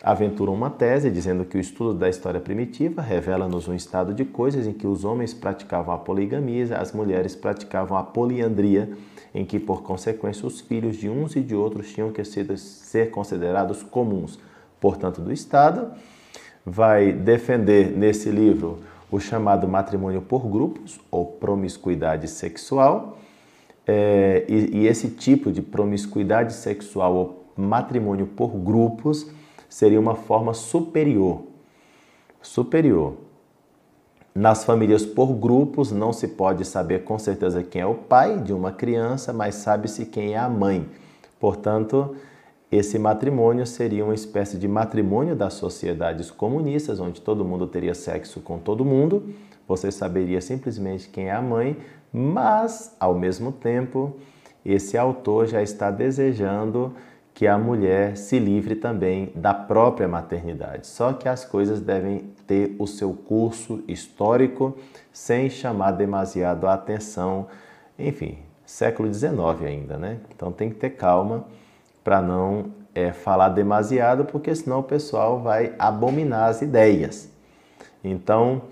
[0.02, 4.66] aventuram uma tese dizendo que o estudo da história primitiva revela-nos um estado de coisas
[4.66, 8.90] em que os homens praticavam a poligamia, as mulheres praticavam a poliandria,
[9.34, 13.82] em que, por consequência, os filhos de uns e de outros tinham que ser considerados
[13.82, 14.38] comuns,
[14.80, 15.92] portanto, do Estado.
[16.64, 23.18] Vai defender nesse livro o chamado matrimônio por grupos ou promiscuidade sexual.
[23.86, 29.30] É, e, e esse tipo de promiscuidade sexual ou matrimônio por grupos
[29.70, 31.42] seria uma forma superior.
[32.42, 33.14] Superior.
[34.34, 38.52] Nas famílias por grupos não se pode saber com certeza quem é o pai de
[38.52, 40.86] uma criança, mas sabe-se quem é a mãe.
[41.38, 42.16] Portanto,
[42.70, 48.40] esse matrimônio seria uma espécie de matrimônio das sociedades comunistas, onde todo mundo teria sexo
[48.40, 49.34] com todo mundo.
[49.66, 51.76] Você saberia simplesmente quem é a mãe,
[52.12, 54.16] mas, ao mesmo tempo,
[54.64, 56.92] esse autor já está desejando
[57.40, 60.86] que a mulher se livre também da própria maternidade.
[60.86, 64.76] Só que as coisas devem ter o seu curso histórico
[65.10, 67.46] sem chamar demasiado a atenção.
[67.98, 70.18] Enfim, século XIX ainda, né?
[70.36, 71.46] Então tem que ter calma
[72.04, 77.32] para não é, falar demasiado, porque senão o pessoal vai abominar as ideias.
[78.04, 78.64] Então,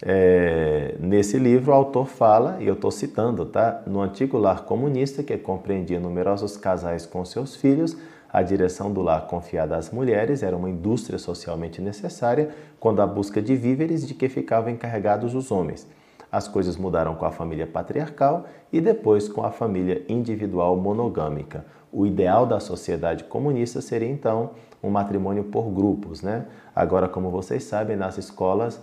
[0.00, 3.82] é, nesse livro, o autor fala, e eu estou citando, tá?
[3.86, 7.96] No antigo lar comunista, que compreendia numerosos casais com seus filhos,
[8.30, 13.42] a direção do lar confiada às mulheres era uma indústria socialmente necessária, quando a busca
[13.42, 15.86] de víveres de que ficavam encarregados os homens.
[16.30, 21.64] As coisas mudaram com a família patriarcal e depois com a família individual monogâmica.
[21.90, 24.50] O ideal da sociedade comunista seria então
[24.82, 26.44] um matrimônio por grupos, né?
[26.76, 28.78] Agora, como vocês sabem, nas escolas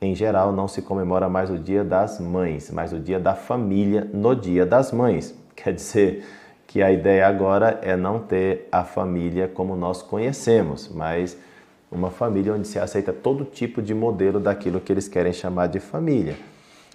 [0.00, 4.08] em geral não se comemora mais o Dia das Mães, mas o Dia da Família
[4.12, 5.34] no Dia das Mães.
[5.54, 6.24] Quer dizer
[6.66, 11.36] que a ideia agora é não ter a família como nós conhecemos, mas
[11.90, 15.80] uma família onde se aceita todo tipo de modelo daquilo que eles querem chamar de
[15.80, 16.36] família.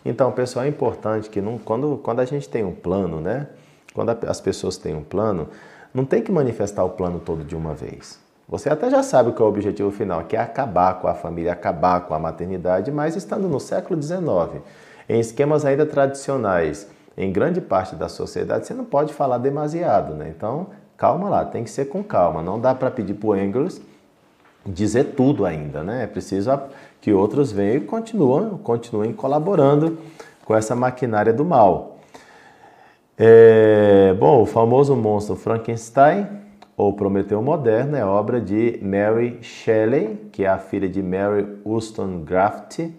[0.04, 3.48] Então, pessoal, é importante que não, quando, quando a gente tem um plano, né?
[3.94, 5.50] Quando as pessoas têm um plano,
[5.94, 8.25] não tem que manifestar o plano todo de uma vez.
[8.48, 11.54] Você até já sabe qual é o objetivo final, que é acabar com a família,
[11.54, 14.62] acabar com a maternidade, mas estando no século XIX,
[15.10, 20.32] em esquemas ainda tradicionais, em grande parte da sociedade, você não pode falar demasiado, né?
[20.36, 22.44] Então, calma lá, tem que ser com calma.
[22.44, 23.82] Não dá para pedir para o Engels
[24.66, 26.04] dizer tudo ainda, né?
[26.04, 26.52] É preciso
[27.00, 29.98] que outros venham e continuem, continuem colaborando
[30.44, 31.98] com essa maquinária do mal.
[33.18, 36.28] É, bom, o famoso monstro Frankenstein,
[36.78, 42.90] ou Prometeu Moderno, é obra de Mary Shelley, que é a filha de Mary Wollstonecraft,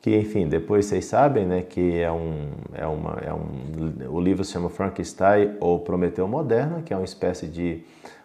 [0.00, 4.44] que, enfim, depois vocês sabem, né, que é um, é uma, é um, o livro
[4.44, 7.82] se chama Frankenstein ou Prometeu Moderno, que é uma espécie de,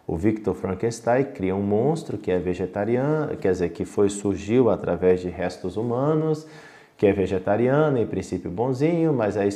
[0.08, 5.22] o Victor Frankenstein cria um monstro que é vegetariano, quer dizer, que foi, surgiu através
[5.22, 6.48] de restos humanos,
[6.96, 9.50] que é vegetariano, em princípio bonzinho, mas aí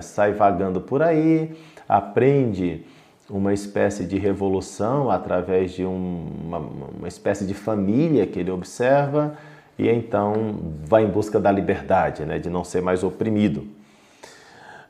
[0.00, 1.56] sai vagando por aí,
[1.88, 2.86] aprende
[3.28, 9.36] uma espécie de revolução através de um, uma, uma espécie de família que ele observa
[9.78, 13.66] e então vai em busca da liberdade, né, de não ser mais oprimido.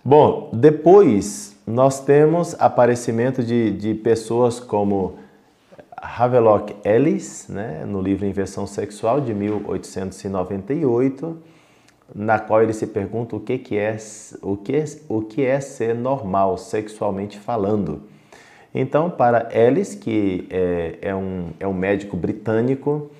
[0.04, 5.16] Bom, depois nós temos aparecimento de, de pessoas como
[5.96, 11.38] Havelock Ellis, né, no livro Inversão Sexual de 1898,
[12.14, 13.96] na qual ele se pergunta o que, que, é,
[14.42, 18.02] o que, o que é ser normal sexualmente falando.
[18.74, 23.10] Então, para Ellis, que é, é um, é um médico britânico,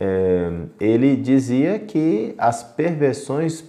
[0.00, 3.64] é, ele dizia que as perversões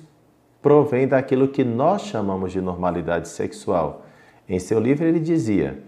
[0.62, 4.06] provêm daquilo que nós chamamos de normalidade sexual.
[4.48, 5.80] Em seu livro, ele dizia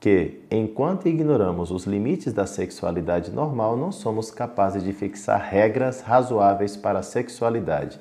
[0.00, 6.76] que, enquanto ignoramos os limites da sexualidade normal, não somos capazes de fixar regras razoáveis
[6.76, 8.00] para a sexualidade.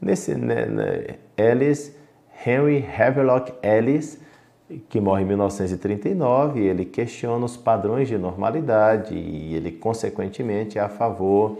[0.00, 1.94] Nesse, né, né, Ellis,
[2.46, 4.18] Henry Havelock Ellis,
[4.88, 10.88] que morre em 1939, ele questiona os padrões de normalidade e ele, consequentemente, é a
[10.88, 11.58] favor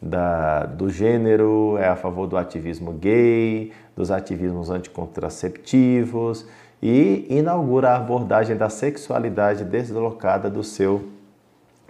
[0.00, 6.46] da, do gênero, é a favor do ativismo gay, dos ativismos anticontraceptivos
[6.82, 11.08] e inaugura a abordagem da sexualidade deslocada do seu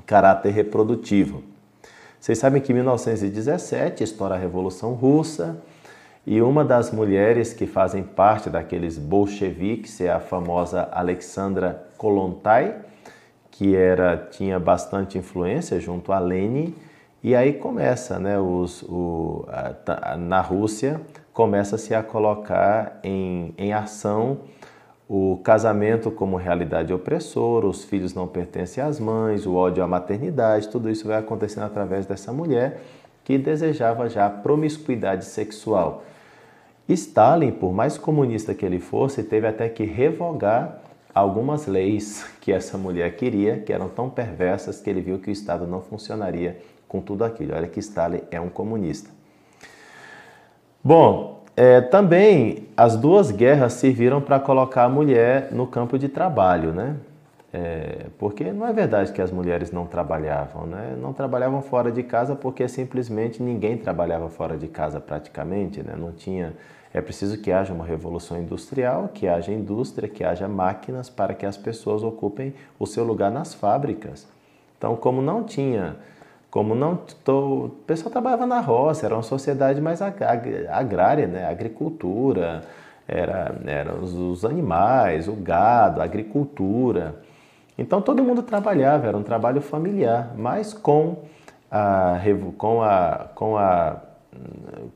[0.07, 1.43] caráter reprodutivo.
[2.19, 5.61] Vocês sabem que em 1917 estoura a Revolução Russa
[6.27, 12.77] e uma das mulheres que fazem parte daqueles bolcheviques é a famosa Alexandra Kolontai,
[13.51, 16.75] que era tinha bastante influência junto a Lenin
[17.23, 21.01] e aí começa, né, os, o, a, na Rússia
[21.33, 24.39] começa-se a colocar em, em ação
[25.09, 30.69] o casamento como realidade opressora, os filhos não pertencem às mães, o ódio à maternidade,
[30.69, 32.81] tudo isso vai acontecendo através dessa mulher
[33.25, 36.05] que desejava já promiscuidade sexual.
[36.95, 40.81] Stalin, por mais comunista que ele fosse, teve até que revogar
[41.15, 45.33] algumas leis que essa mulher queria, que eram tão perversas que ele viu que o
[45.33, 47.55] Estado não funcionaria com tudo aquilo.
[47.55, 49.11] Olha que Stalin é um comunista.
[50.85, 56.73] Bom, é, também as duas guerras serviram para colocar a mulher no campo de trabalho,
[56.73, 56.97] né?
[57.53, 60.95] É, porque não é verdade que as mulheres não trabalhavam, né?
[61.01, 65.95] Não trabalhavam fora de casa porque simplesmente ninguém trabalhava fora de casa praticamente, né?
[65.97, 66.53] Não tinha.
[66.97, 71.45] É preciso que haja uma revolução industrial, que haja indústria, que haja máquinas para que
[71.45, 74.27] as pessoas ocupem o seu lugar nas fábricas.
[74.79, 75.97] Então, como não tinha
[76.57, 81.47] como não tô, o pessoal trabalhava na roça, era uma sociedade mais agrária, né?
[81.47, 82.63] agricultura,
[83.07, 87.17] era, eram os animais, o gado, a agricultura.
[87.77, 91.25] Então todo mundo trabalhava, era um trabalho familiar, mas com
[91.71, 92.19] a,
[92.57, 93.97] com a, com a,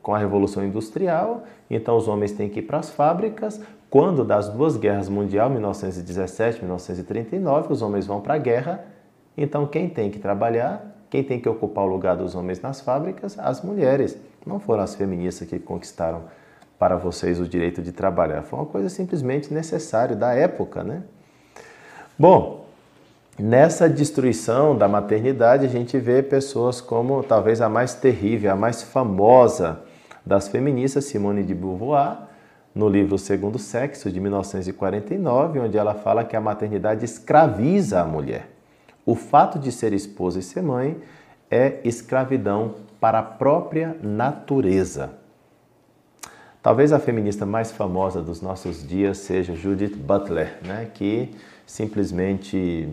[0.01, 3.61] com a Revolução Industrial, então os homens têm que ir para as fábricas.
[3.89, 8.85] Quando das duas guerras mundiais, 1917 e 1939, os homens vão para a guerra,
[9.37, 13.37] então quem tem que trabalhar quem tem que ocupar o lugar dos homens nas fábricas?
[13.37, 14.17] As mulheres.
[14.47, 16.23] Não foram as feministas que conquistaram
[16.79, 18.43] para vocês o direito de trabalhar.
[18.43, 21.03] Foi uma coisa simplesmente necessária da época, né?
[22.17, 22.65] Bom,
[23.37, 28.81] nessa destruição da maternidade, a gente vê pessoas como talvez a mais terrível, a mais
[28.81, 29.81] famosa
[30.25, 32.19] das feministas, Simone de Beauvoir,
[32.75, 38.49] no livro Segundo Sexo, de 1949, onde ela fala que a maternidade escraviza a mulher.
[39.05, 40.97] O fato de ser esposa e ser mãe
[41.51, 45.11] é escravidão para a própria natureza.
[46.63, 51.35] Talvez a feminista mais famosa dos nossos dias seja Judith Butler, né, que
[51.67, 52.89] simplesmente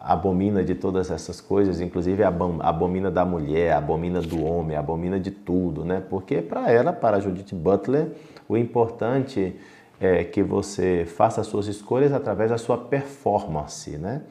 [0.00, 5.84] abomina de todas essas coisas, inclusive abomina da mulher, abomina do homem, abomina de tudo,
[5.84, 6.02] né?
[6.08, 8.12] Porque para ela, para Judith Butler,
[8.48, 9.56] o importante
[10.00, 14.22] é que você faça as suas escolhas através da sua performance, né?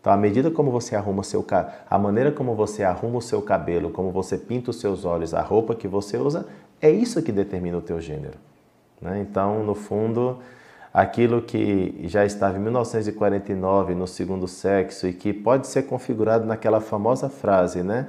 [0.00, 1.44] Então, à medida como você arruma seu
[1.90, 5.42] a maneira como você arruma o seu cabelo, como você pinta os seus olhos, a
[5.42, 6.46] roupa que você usa,
[6.80, 8.38] é isso que determina o teu gênero.
[8.98, 9.20] Né?
[9.20, 10.38] Então, no fundo,
[10.92, 16.80] aquilo que já estava em 1949 no segundo sexo e que pode ser configurado naquela
[16.80, 18.08] famosa frase, né?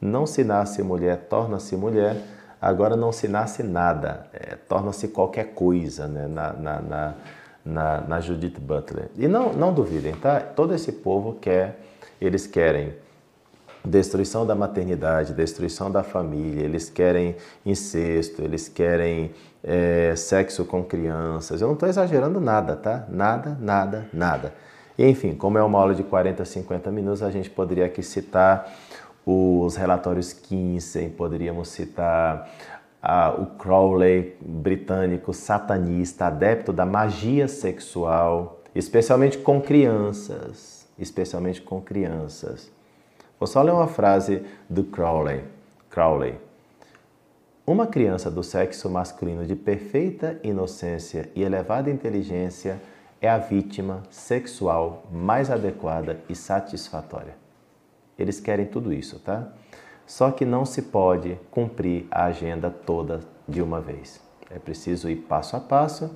[0.00, 2.16] Não se nasce mulher, torna-se mulher.
[2.60, 6.26] Agora não se nasce nada, é, torna-se qualquer coisa, né?
[6.26, 7.14] na, na, na
[7.64, 9.10] na, na Judith Butler.
[9.16, 10.40] E não, não duvidem, tá?
[10.40, 11.78] Todo esse povo quer,
[12.20, 12.94] eles querem
[13.84, 21.60] destruição da maternidade, destruição da família, eles querem incesto, eles querem é, sexo com crianças.
[21.60, 23.04] Eu não estou exagerando nada, tá?
[23.08, 24.54] Nada, nada, nada.
[24.98, 28.72] enfim, como é uma aula de 40, 50 minutos, a gente poderia aqui citar
[29.24, 32.50] os relatórios Kinsey, poderíamos citar
[33.38, 42.70] o Crowley britânico satanista, adepto da magia sexual, especialmente com crianças, especialmente com crianças.
[43.38, 45.42] Vou só ler uma frase do Crowley.
[45.88, 46.49] Crowley.
[47.70, 52.82] Uma criança do sexo masculino de perfeita inocência e elevada inteligência
[53.20, 57.36] é a vítima sexual mais adequada e satisfatória.
[58.18, 59.52] Eles querem tudo isso, tá?
[60.04, 64.20] Só que não se pode cumprir a agenda toda de uma vez.
[64.50, 66.10] É preciso ir passo a passo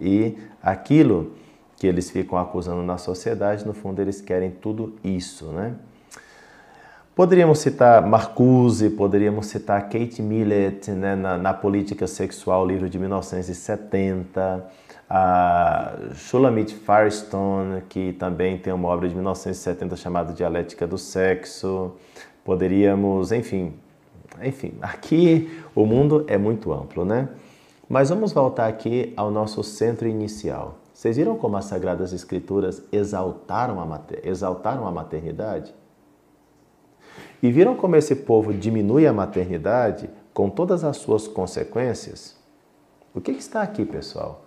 [0.00, 1.32] e aquilo
[1.78, 5.74] que eles ficam acusando na sociedade, no fundo eles querem tudo isso, né?
[7.14, 14.64] Poderíamos citar Marcuse, poderíamos citar Kate Millett né, na, na, Política Sexual, livro de 1970,
[15.10, 21.92] a Shulamit Firestone, que também tem uma obra de 1970 chamada Dialética do Sexo,
[22.44, 23.74] Poderíamos, enfim,
[24.42, 27.28] enfim, aqui o mundo é muito amplo, né?
[27.88, 30.78] Mas vamos voltar aqui ao nosso centro inicial.
[30.92, 35.72] Vocês viram como as Sagradas Escrituras exaltaram a, exaltaram a maternidade?
[37.42, 42.40] E viram como esse povo diminui a maternidade com todas as suas consequências?
[43.12, 44.44] O que, está aqui, pessoal?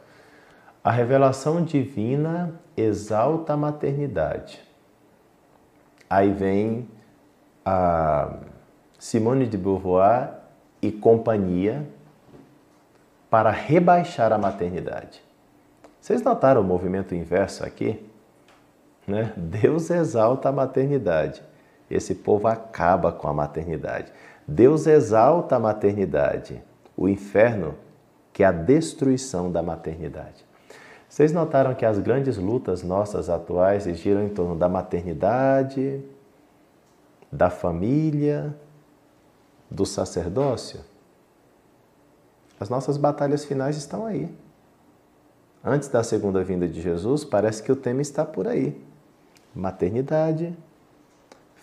[0.82, 4.62] A revelação divina exalta a maternidade.
[6.10, 6.88] Aí vem
[7.66, 8.38] a
[8.98, 10.36] Simone de Beauvoir
[10.82, 11.88] e companhia
[13.30, 15.22] para rebaixar a maternidade.
[16.00, 18.08] Vocês notaram o movimento inverso aqui?
[19.06, 19.34] Né?
[19.36, 21.44] Deus exalta a maternidade.
[21.90, 24.12] Esse povo acaba com a maternidade.
[24.48, 26.62] Deus exalta a maternidade.
[26.96, 27.76] O inferno,
[28.34, 30.46] que é a destruição da maternidade.
[31.08, 36.04] Vocês notaram que as grandes lutas nossas atuais giram em torno da maternidade,
[37.32, 38.56] da família,
[39.70, 40.82] do sacerdócio?
[42.60, 44.34] As nossas batalhas finais estão aí.
[45.64, 48.80] Antes da segunda vinda de Jesus, parece que o tema está por aí.
[49.54, 50.56] Maternidade,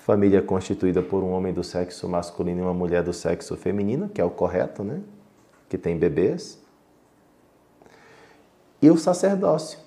[0.05, 4.21] família constituída por um homem do sexo masculino e uma mulher do sexo feminino, que
[4.21, 5.01] é o correto, né?
[5.69, 6.63] Que tem bebês
[8.83, 9.79] e o sacerdócio.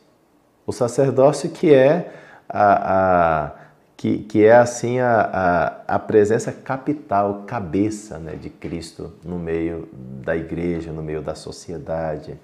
[0.65, 2.13] O sacerdócio que é
[2.47, 3.51] a, a
[3.97, 9.87] que, que é assim a, a, a, presença capital, cabeça né, de Cristo no meio
[9.93, 12.37] da igreja, no meio da sociedade.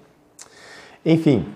[1.04, 1.52] Enfim,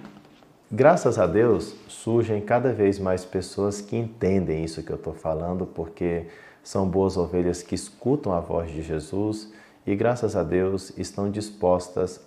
[0.71, 5.67] graças a Deus surgem cada vez mais pessoas que entendem isso que eu estou falando,
[5.67, 6.27] porque
[6.62, 9.53] são boas ovelhas que escutam a voz de Jesus
[9.87, 12.21] e graças a Deus estão dispostas,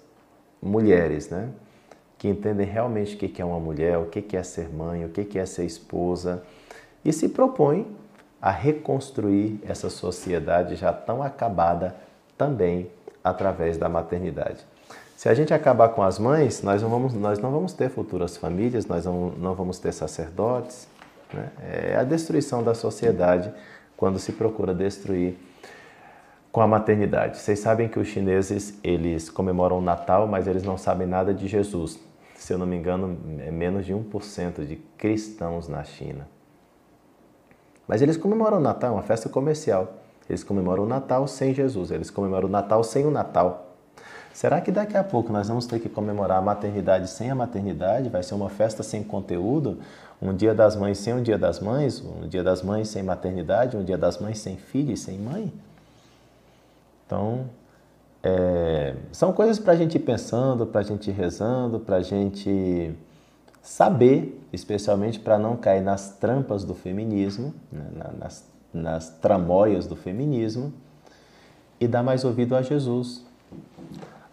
[0.62, 1.50] mulheres, né?
[2.18, 5.40] que entendem realmente o que é uma mulher, o que é ser mãe, o que
[5.40, 6.44] é ser esposa,
[7.04, 7.88] e se propõem
[8.42, 11.96] a reconstruir essa sociedade já tão acabada
[12.38, 12.90] também
[13.24, 14.66] através da maternidade.
[15.20, 18.38] Se a gente acabar com as mães, nós não vamos, nós não vamos ter futuras
[18.38, 20.88] famílias, nós não, não vamos ter sacerdotes.
[21.34, 21.50] Né?
[21.62, 23.52] É a destruição da sociedade
[23.98, 25.38] quando se procura destruir
[26.54, 27.38] com a maternidade.
[27.38, 31.50] Vocês sabem que os chineses eles comemoram o Natal, mas eles não sabem nada de
[31.50, 32.00] Jesus
[32.34, 36.30] se eu não me engano, é menos de 1% de cristãos na China.
[37.86, 39.96] Mas eles comemoram o Natal, é uma festa comercial.
[40.30, 43.69] Eles comemoram o Natal sem Jesus, eles comemoram o Natal sem o Natal.
[44.34, 48.10] Será que daqui a pouco nós vamos ter que comemorar a maternidade sem a maternidade?
[48.10, 49.80] Vai ser uma festa sem conteúdo?
[50.22, 52.02] Um dia das mães sem um dia das mães?
[52.02, 53.76] Um dia das mães sem maternidade?
[53.76, 55.52] Um dia das mães sem filho e sem mãe?
[57.06, 57.46] Então,
[58.22, 62.02] é, são coisas para a gente ir pensando, para a gente ir rezando, para a
[62.02, 62.94] gente
[63.62, 70.74] saber, especialmente para não cair nas trampas do feminismo, né, nas, nas tramóias do feminismo,
[71.80, 73.24] e dar mais ouvido a Jesus.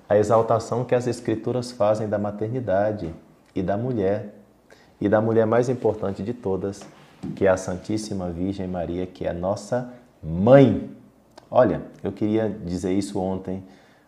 [0.09, 3.13] A exaltação que as Escrituras fazem da maternidade
[3.55, 4.35] e da mulher,
[5.01, 6.81] e da mulher mais importante de todas,
[7.35, 9.93] que é a Santíssima Virgem Maria, que é nossa
[10.23, 10.91] mãe.
[11.51, 13.65] Olha, eu queria dizer isso ontem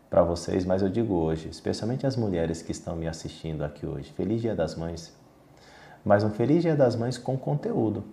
[0.09, 4.13] para vocês, mas eu digo hoje, especialmente as mulheres que estão me assistindo aqui hoje.
[4.13, 5.13] Feliz Dia das Mães.
[6.05, 8.05] Mas um Feliz Dia das Mães com conteúdo.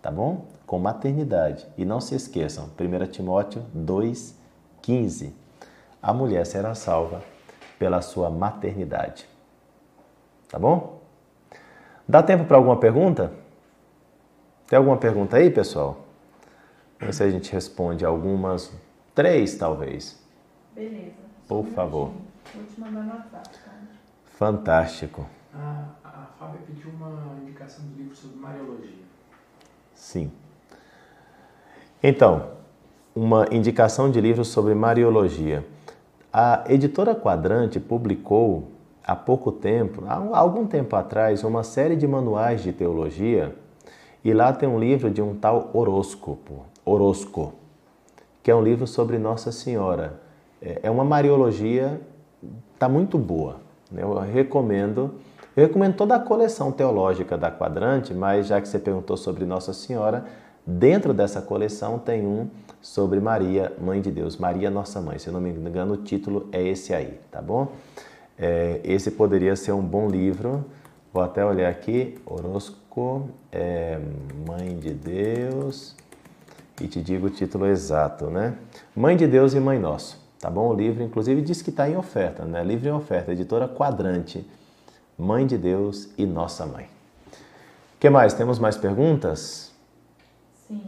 [0.00, 0.46] Tá bom?
[0.66, 1.66] Com maternidade.
[1.76, 5.43] E não se esqueçam, 1 Timóteo 2,15.
[6.04, 7.22] A mulher será salva
[7.78, 9.26] pela sua maternidade.
[10.50, 11.00] Tá bom?
[12.06, 13.32] Dá tempo para alguma pergunta?
[14.66, 16.04] Tem alguma pergunta aí, pessoal?
[17.00, 18.70] Vamos ver se a gente responde algumas.
[19.14, 20.22] Três, talvez.
[20.74, 21.14] Beleza.
[21.48, 22.12] Por favor.
[22.54, 23.72] Vou te mandar no WhatsApp, tá?
[24.26, 25.26] Fantástico.
[25.54, 29.04] A, a Fábia pediu uma indicação do livro sobre Mariologia.
[29.94, 30.30] Sim.
[32.02, 32.50] Então,
[33.16, 35.64] uma indicação de livro sobre Mariologia.
[36.36, 38.72] A editora Quadrante publicou
[39.04, 43.54] há pouco tempo, há algum tempo atrás, uma série de manuais de teologia
[44.24, 47.52] e lá tem um livro de um tal horóscopo, Orosco,
[48.42, 50.20] que é um livro sobre Nossa Senhora.
[50.60, 52.00] É, é uma Mariologia,
[52.74, 53.58] está muito boa.
[53.88, 54.02] Né?
[54.02, 55.14] Eu recomendo.
[55.56, 59.72] Eu recomendo toda a coleção teológica da Quadrante, mas já que você perguntou sobre Nossa
[59.72, 60.24] Senhora,
[60.66, 62.48] dentro dessa coleção tem um
[62.84, 65.18] sobre Maria, Mãe de Deus, Maria Nossa Mãe.
[65.18, 67.72] Se eu não me engano, o título é esse aí, tá bom?
[68.38, 70.66] É, esse poderia ser um bom livro.
[71.10, 73.98] Vou até olhar aqui, Orosco, é,
[74.46, 75.96] Mãe de Deus,
[76.78, 78.58] e te digo o título exato, né?
[78.94, 80.22] Mãe de Deus e Mãe Nosso.
[80.38, 80.68] Tá bom?
[80.68, 82.62] O livro, inclusive, diz que está em oferta, né?
[82.62, 84.46] Livro em oferta, editora Quadrante,
[85.16, 86.86] Mãe de Deus e Nossa Mãe.
[87.98, 88.34] Que mais?
[88.34, 89.72] Temos mais perguntas?
[90.68, 90.82] Sim.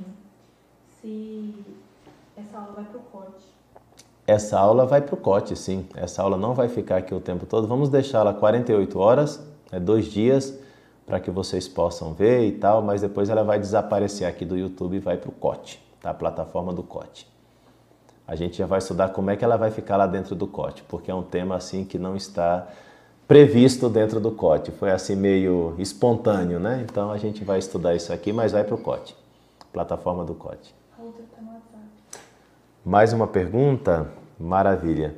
[1.01, 1.55] Se
[2.37, 3.47] essa aula vai para o COTE.
[4.26, 5.87] Essa aula vai para o COTE, sim.
[5.95, 7.66] Essa aula não vai ficar aqui o tempo todo.
[7.66, 10.59] Vamos deixá-la 48 horas, é dois dias,
[11.07, 14.97] para que vocês possam ver e tal, mas depois ela vai desaparecer aqui do YouTube
[14.97, 16.11] e vai para o COTE, tá?
[16.11, 17.37] A plataforma do COTE
[18.26, 20.82] a gente já vai estudar como é que ela vai ficar lá dentro do corte,
[20.89, 22.66] porque é um tema assim que não está
[23.28, 24.72] previsto dentro do COT.
[24.72, 26.84] Foi assim meio espontâneo, né?
[26.89, 29.16] Então a gente vai estudar isso aqui, mas vai para o COT,
[29.72, 30.74] plataforma do COT.
[30.99, 31.84] A outra tá no WhatsApp.
[32.87, 34.07] Mais uma pergunta?
[34.39, 35.16] Maravilha.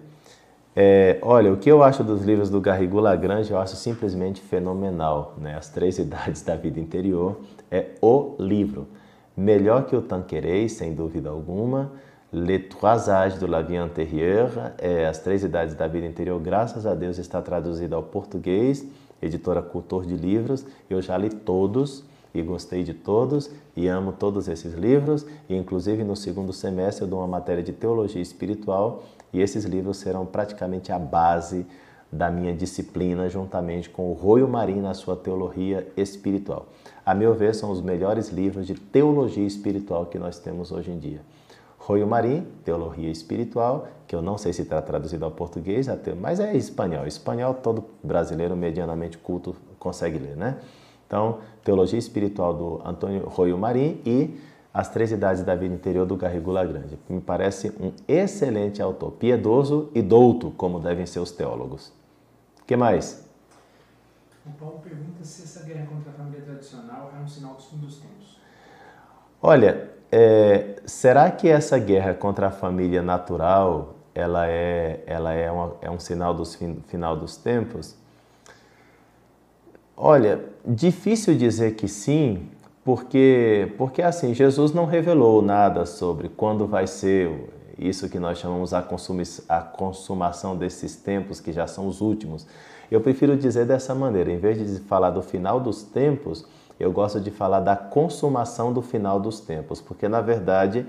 [0.75, 5.35] É, olha, o que eu acho dos livros do Garrigou Lagrange, eu acho simplesmente fenomenal.
[5.37, 5.55] Né?
[5.55, 7.39] As Três Idades da Vida Interior
[7.71, 8.89] é o livro.
[9.37, 11.93] Melhor que o Tanqueray, sem dúvida alguma.
[12.33, 16.87] Les Trois Âges de la Vie Antérieure, é, As Três Idades da Vida Interior, graças
[16.87, 18.83] a Deus está traduzido ao português,
[19.21, 20.65] editora Cultor de Livros.
[20.89, 25.27] Eu já li todos e gostei de todos e amo todos esses livros.
[25.49, 29.03] E inclusive no segundo semestre eu dou uma matéria de teologia espiritual
[29.33, 31.67] e esses livros serão praticamente a base
[32.11, 36.67] da minha disciplina, juntamente com o Roio Marim na sua teologia espiritual.
[37.05, 40.99] A meu ver, são os melhores livros de teologia espiritual que nós temos hoje em
[40.99, 41.21] dia.
[41.79, 45.87] Roio Marim, Teologia Espiritual, que eu não sei se está traduzido ao português,
[46.21, 47.07] mas é espanhol.
[47.07, 50.59] Espanhol todo brasileiro medianamente culto consegue ler, né?
[51.09, 54.39] Então, Teologia Espiritual do Antônio Roio Marim e
[54.73, 56.99] As Três Idades da Vida Interior do Garrigou Lagrange.
[57.09, 61.89] Me parece um excelente autor, piedoso e douto, como devem ser os teólogos.
[62.61, 63.27] O que mais?
[64.47, 67.79] O Paulo pergunta se essa guerra contra a família tradicional é um sinal dos fim
[67.79, 68.39] dos tempos.
[69.41, 75.75] Olha, é, será que essa guerra contra a família natural ela é, ela é, uma,
[75.81, 77.97] é um sinal do fin, final dos tempos?
[80.01, 82.49] Olha, difícil dizer que sim,
[82.85, 88.73] porque, porque assim, Jesus não revelou nada sobre quando vai ser isso que nós chamamos
[88.73, 92.47] a, a consumação desses tempos que já são os últimos.
[92.89, 96.47] Eu prefiro dizer dessa maneira, em vez de falar do final dos tempos,
[96.79, 100.87] eu gosto de falar da consumação do final dos tempos, porque na verdade,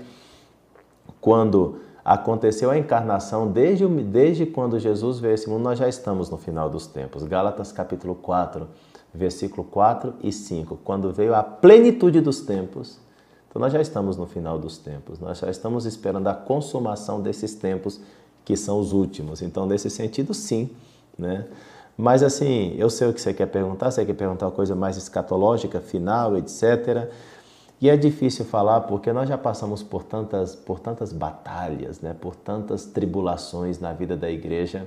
[1.20, 6.30] quando aconteceu a encarnação, desde, desde quando Jesus veio a esse mundo, nós já estamos
[6.30, 7.24] no final dos tempos.
[7.24, 8.68] Gálatas capítulo 4,
[9.12, 10.78] versículo 4 e 5.
[10.84, 12.98] Quando veio a plenitude dos tempos,
[13.48, 17.54] então nós já estamos no final dos tempos, nós já estamos esperando a consumação desses
[17.54, 18.00] tempos
[18.44, 19.42] que são os últimos.
[19.42, 20.70] Então, nesse sentido, sim,
[21.18, 21.46] né?
[21.96, 24.96] Mas assim, eu sei o que você quer perguntar, você quer perguntar uma coisa mais
[24.96, 27.10] escatológica, final, etc.
[27.80, 32.14] E é difícil falar porque nós já passamos por tantas, por tantas batalhas, né?
[32.18, 34.86] por tantas tribulações na vida da igreja,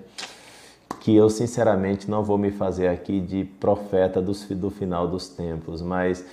[1.04, 6.24] que eu sinceramente não vou me fazer aqui de profeta do final dos tempos, mas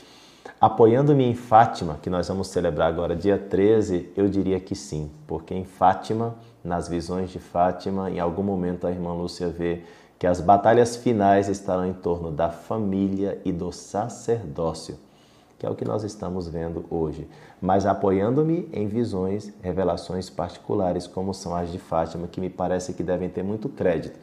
[0.60, 5.52] apoiando-me em Fátima, que nós vamos celebrar agora dia 13, eu diria que sim, porque
[5.52, 9.82] em Fátima, nas visões de Fátima, em algum momento a irmã Lúcia vê
[10.16, 14.96] que as batalhas finais estarão em torno da família e do sacerdócio,
[15.58, 17.26] que é o que nós estamos vendo hoje,
[17.60, 23.02] mas apoiando-me em visões, revelações particulares, como são as de Fátima, que me parece que
[23.02, 24.16] devem ter muito crédito,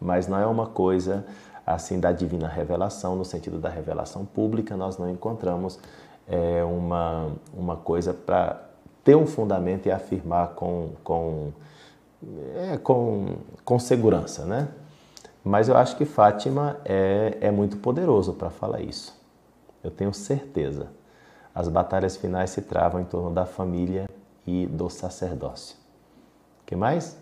[0.00, 1.24] mas não é uma coisa
[1.66, 5.78] assim da divina revelação, no sentido da revelação pública, nós não encontramos
[6.26, 8.62] é, uma, uma coisa para
[9.04, 11.52] ter um fundamento e afirmar com, com,
[12.56, 14.68] é, com, com segurança, né?
[15.44, 19.18] Mas eu acho que Fátima é, é muito poderoso para falar isso.
[19.82, 20.88] Eu tenho certeza.
[21.54, 24.08] As batalhas finais se travam em torno da família
[24.46, 25.76] e do sacerdócio.
[26.66, 27.16] Que mais?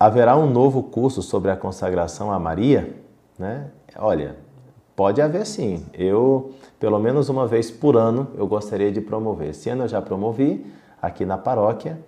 [0.00, 2.96] Haverá um novo curso sobre a consagração a Maria?
[3.38, 3.66] Né?
[3.96, 4.34] Olha,
[4.96, 5.84] pode haver sim.
[5.92, 9.50] Eu, pelo menos uma vez por ano, eu gostaria de promover.
[9.50, 10.64] Esse ano eu já promovi
[11.02, 12.00] aqui na paróquia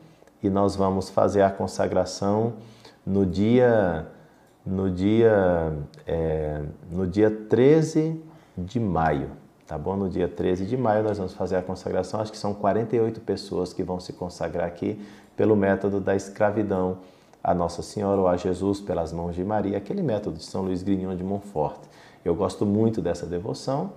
[0.43, 2.55] e nós vamos fazer a consagração
[3.05, 4.07] no dia
[4.65, 5.75] no dia
[6.07, 8.19] é, no dia 13
[8.57, 9.33] de maio,
[9.67, 9.97] tá bom?
[9.97, 13.75] No dia 13 de maio nós vamos fazer a consagração, acho que são 48 pessoas
[13.75, 14.99] que vão se consagrar aqui
[15.37, 16.99] pelo método da escravidão
[17.43, 20.83] a Nossa Senhora ou a Jesus pelas mãos de Maria, aquele método de São Luís
[20.83, 21.81] Grignon de Montfort.
[22.25, 23.93] Eu gosto muito dessa devoção,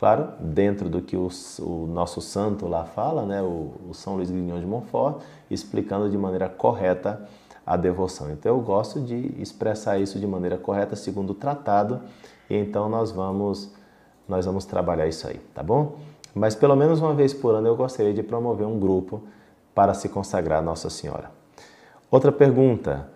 [0.00, 1.28] Claro, dentro do que o,
[1.58, 5.20] o nosso santo lá fala, né, o, o, São Luís Grignon de Montfort,
[5.50, 7.28] explicando de maneira correta
[7.66, 8.30] a devoção.
[8.30, 12.00] Então eu gosto de expressar isso de maneira correta segundo o tratado,
[12.48, 13.70] e então nós vamos
[14.26, 15.96] nós vamos trabalhar isso aí, tá bom?
[16.34, 19.22] Mas pelo menos uma vez por ano eu gostaria de promover um grupo
[19.74, 21.39] para se consagrar a Nossa Senhora.
[22.10, 23.08] Outra pergunta: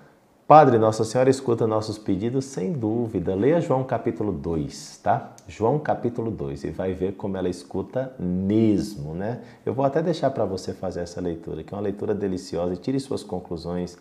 [0.47, 3.35] Padre, Nossa Senhora escuta nossos pedidos sem dúvida.
[3.35, 5.33] Leia João capítulo 2, tá?
[5.49, 9.43] João capítulo 2 e vai ver como ela escuta mesmo, né?
[9.67, 12.77] Eu vou até deixar para você fazer essa leitura, que é uma leitura deliciosa e
[12.77, 13.99] tire suas conclusões.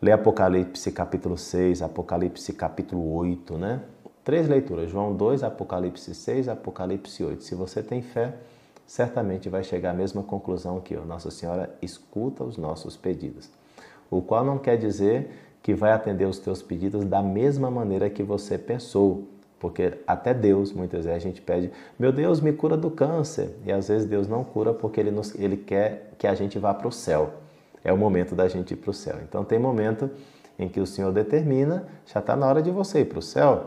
[0.00, 3.80] Leia Apocalipse capítulo 6, Apocalipse capítulo 8, né?
[4.22, 7.42] Três leituras, João 2, Apocalipse 6, Apocalipse 8.
[7.42, 8.34] Se você tem fé,
[8.86, 11.04] certamente vai chegar à mesma conclusão que eu.
[11.04, 13.50] Nossa Senhora escuta os nossos pedidos.
[14.10, 15.30] O qual não quer dizer
[15.62, 19.24] que vai atender os teus pedidos da mesma maneira que você pensou.
[19.58, 23.50] Porque até Deus, muitas vezes, a gente pede, meu Deus, me cura do câncer.
[23.64, 26.72] E às vezes Deus não cura porque Ele, nos, ele quer que a gente vá
[26.72, 27.32] para o céu.
[27.82, 29.16] É o momento da gente ir para o céu.
[29.28, 30.08] Então tem momento
[30.56, 33.66] em que o Senhor determina, já está na hora de você ir para o céu.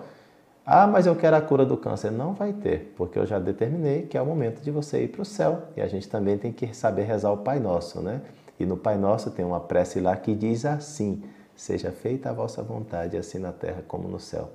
[0.65, 2.11] Ah, mas eu quero a cura do câncer.
[2.11, 5.21] Não vai ter, porque eu já determinei que é o momento de você ir para
[5.21, 5.63] o céu.
[5.75, 8.21] E a gente também tem que saber rezar o Pai Nosso, né?
[8.59, 11.23] E no Pai Nosso tem uma prece lá que diz assim:
[11.55, 14.49] Seja feita a vossa vontade, assim na terra como no céu.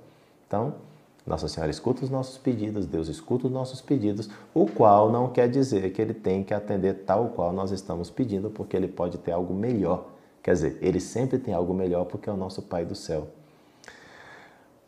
[0.46, 0.74] Então,
[1.26, 5.48] nossa Senhora escuta os nossos pedidos, Deus escuta os nossos pedidos, o qual não quer
[5.48, 9.32] dizer que ele tem que atender tal qual nós estamos pedindo, porque ele pode ter
[9.32, 10.05] algo melhor.
[10.42, 13.28] Quer dizer, ele sempre tem algo melhor porque é o nosso Pai do céu.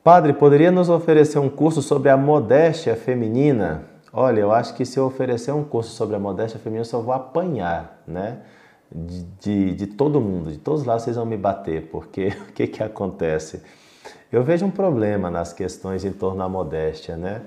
[0.05, 3.85] Padre, poderia nos oferecer um curso sobre a modéstia feminina?
[4.13, 7.01] Olha, eu acho que se eu oferecer um curso sobre a modéstia feminina, eu só
[7.01, 8.43] vou apanhar, né?
[8.91, 12.67] De, de, de todo mundo, de todos lá vocês vão me bater, porque o que,
[12.67, 13.63] que acontece?
[14.31, 17.43] Eu vejo um problema nas questões em torno à modéstia, né?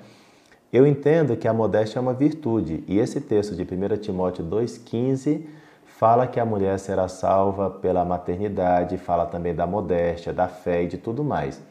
[0.72, 5.46] Eu entendo que a modéstia é uma virtude, e esse texto de 1 Timóteo 2,15
[5.86, 10.88] fala que a mulher será salva pela maternidade, fala também da modéstia, da fé e
[10.88, 11.62] de tudo mais.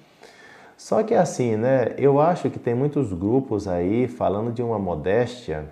[0.76, 1.94] Só que assim, né?
[1.96, 5.68] Eu acho que tem muitos grupos aí falando de uma modéstia,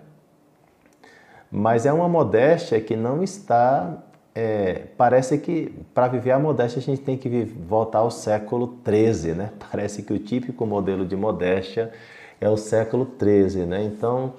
[1.57, 4.03] mas é uma modéstia que não está
[4.35, 9.33] é, parece que para viver a modéstia a gente tem que voltar ao século XIII,
[9.33, 9.51] né?
[9.73, 11.91] Parece que o típico modelo de modéstia
[12.39, 13.83] é o século XIII, né?
[13.83, 14.35] Então,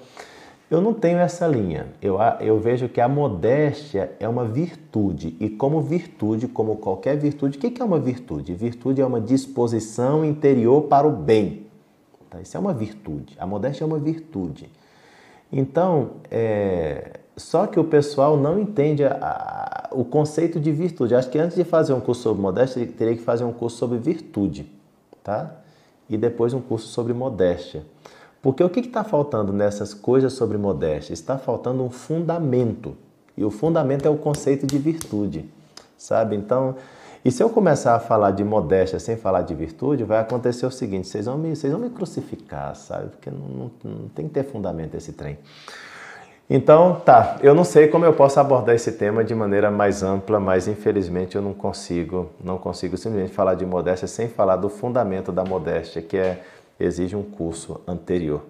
[0.70, 1.86] eu não tenho essa linha.
[2.00, 5.36] Eu, eu vejo que a modéstia é uma virtude.
[5.40, 8.54] E como virtude, como qualquer virtude, o que é uma virtude?
[8.54, 11.66] Virtude é uma disposição interior para o bem.
[12.30, 12.40] Tá?
[12.40, 13.34] Isso é uma virtude.
[13.40, 14.70] A modéstia é uma virtude.
[15.50, 21.14] Então, é, só que o pessoal não entende a, o conceito de virtude.
[21.14, 23.98] Acho que antes de fazer um curso sobre modéstia, teria que fazer um curso sobre
[23.98, 24.70] virtude,
[25.22, 25.56] tá?
[26.08, 27.84] E depois um curso sobre modéstia.
[28.42, 31.12] Porque o que está faltando nessas coisas sobre modéstia?
[31.12, 32.96] Está faltando um fundamento.
[33.36, 35.48] E o fundamento é o conceito de virtude,
[35.96, 36.36] sabe?
[36.36, 36.76] Então,
[37.24, 40.70] e se eu começar a falar de modéstia sem falar de virtude, vai acontecer o
[40.70, 43.08] seguinte: vocês vão me, vocês vão me crucificar, sabe?
[43.08, 45.38] Porque não, não, não tem que ter fundamento esse trem.
[46.50, 50.40] Então, tá, eu não sei como eu posso abordar esse tema de maneira mais ampla,
[50.40, 55.30] mas infelizmente eu não consigo, não consigo simplesmente falar de modéstia sem falar do fundamento
[55.30, 56.42] da modéstia, que é
[56.80, 58.42] exige um curso anterior.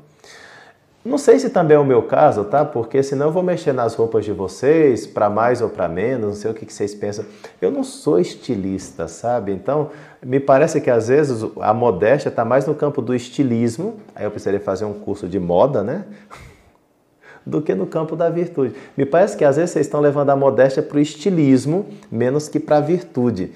[1.05, 2.65] Não sei se também é o meu caso, tá?
[2.65, 6.35] Porque senão eu vou mexer nas roupas de vocês, para mais ou para menos, não
[6.35, 7.25] sei o que vocês pensam.
[7.63, 9.53] Eu não sou estilista, sabe?
[9.53, 9.91] Então,
[10.23, 13.97] me parece que às vezes a modéstia está mais no campo do estilismo.
[14.15, 16.05] Aí eu precisaria fazer um curso de moda, né?
[17.47, 18.75] do que no campo da virtude.
[18.97, 22.61] Me parece que às vezes vocês estão levando a modéstia para o estilismo, menos que
[22.61, 23.53] para a virtude.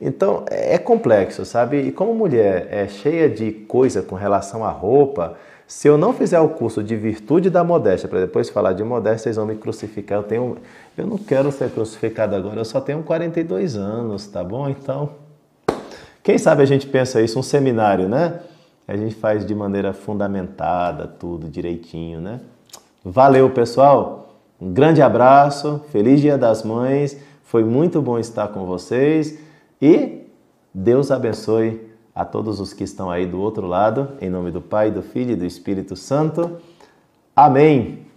[0.00, 1.78] Então é complexo, sabe?
[1.80, 5.36] E como mulher é cheia de coisa com relação à roupa,
[5.72, 9.24] se eu não fizer o curso de virtude da modéstia, para depois falar de modéstia,
[9.24, 10.18] vocês vão me crucificar.
[10.18, 10.58] Eu tenho,
[10.98, 14.68] eu não quero ser crucificado agora, eu só tenho 42 anos, tá bom?
[14.68, 15.08] Então,
[16.22, 18.40] quem sabe a gente pensa isso, um seminário, né?
[18.86, 22.40] A gente faz de maneira fundamentada, tudo direitinho, né?
[23.02, 24.36] Valeu, pessoal.
[24.60, 27.16] Um grande abraço, feliz Dia das Mães.
[27.44, 29.38] Foi muito bom estar com vocês
[29.80, 30.26] e
[30.74, 34.90] Deus abençoe a todos os que estão aí do outro lado, em nome do Pai,
[34.90, 36.58] do Filho e do Espírito Santo.
[37.34, 38.11] Amém.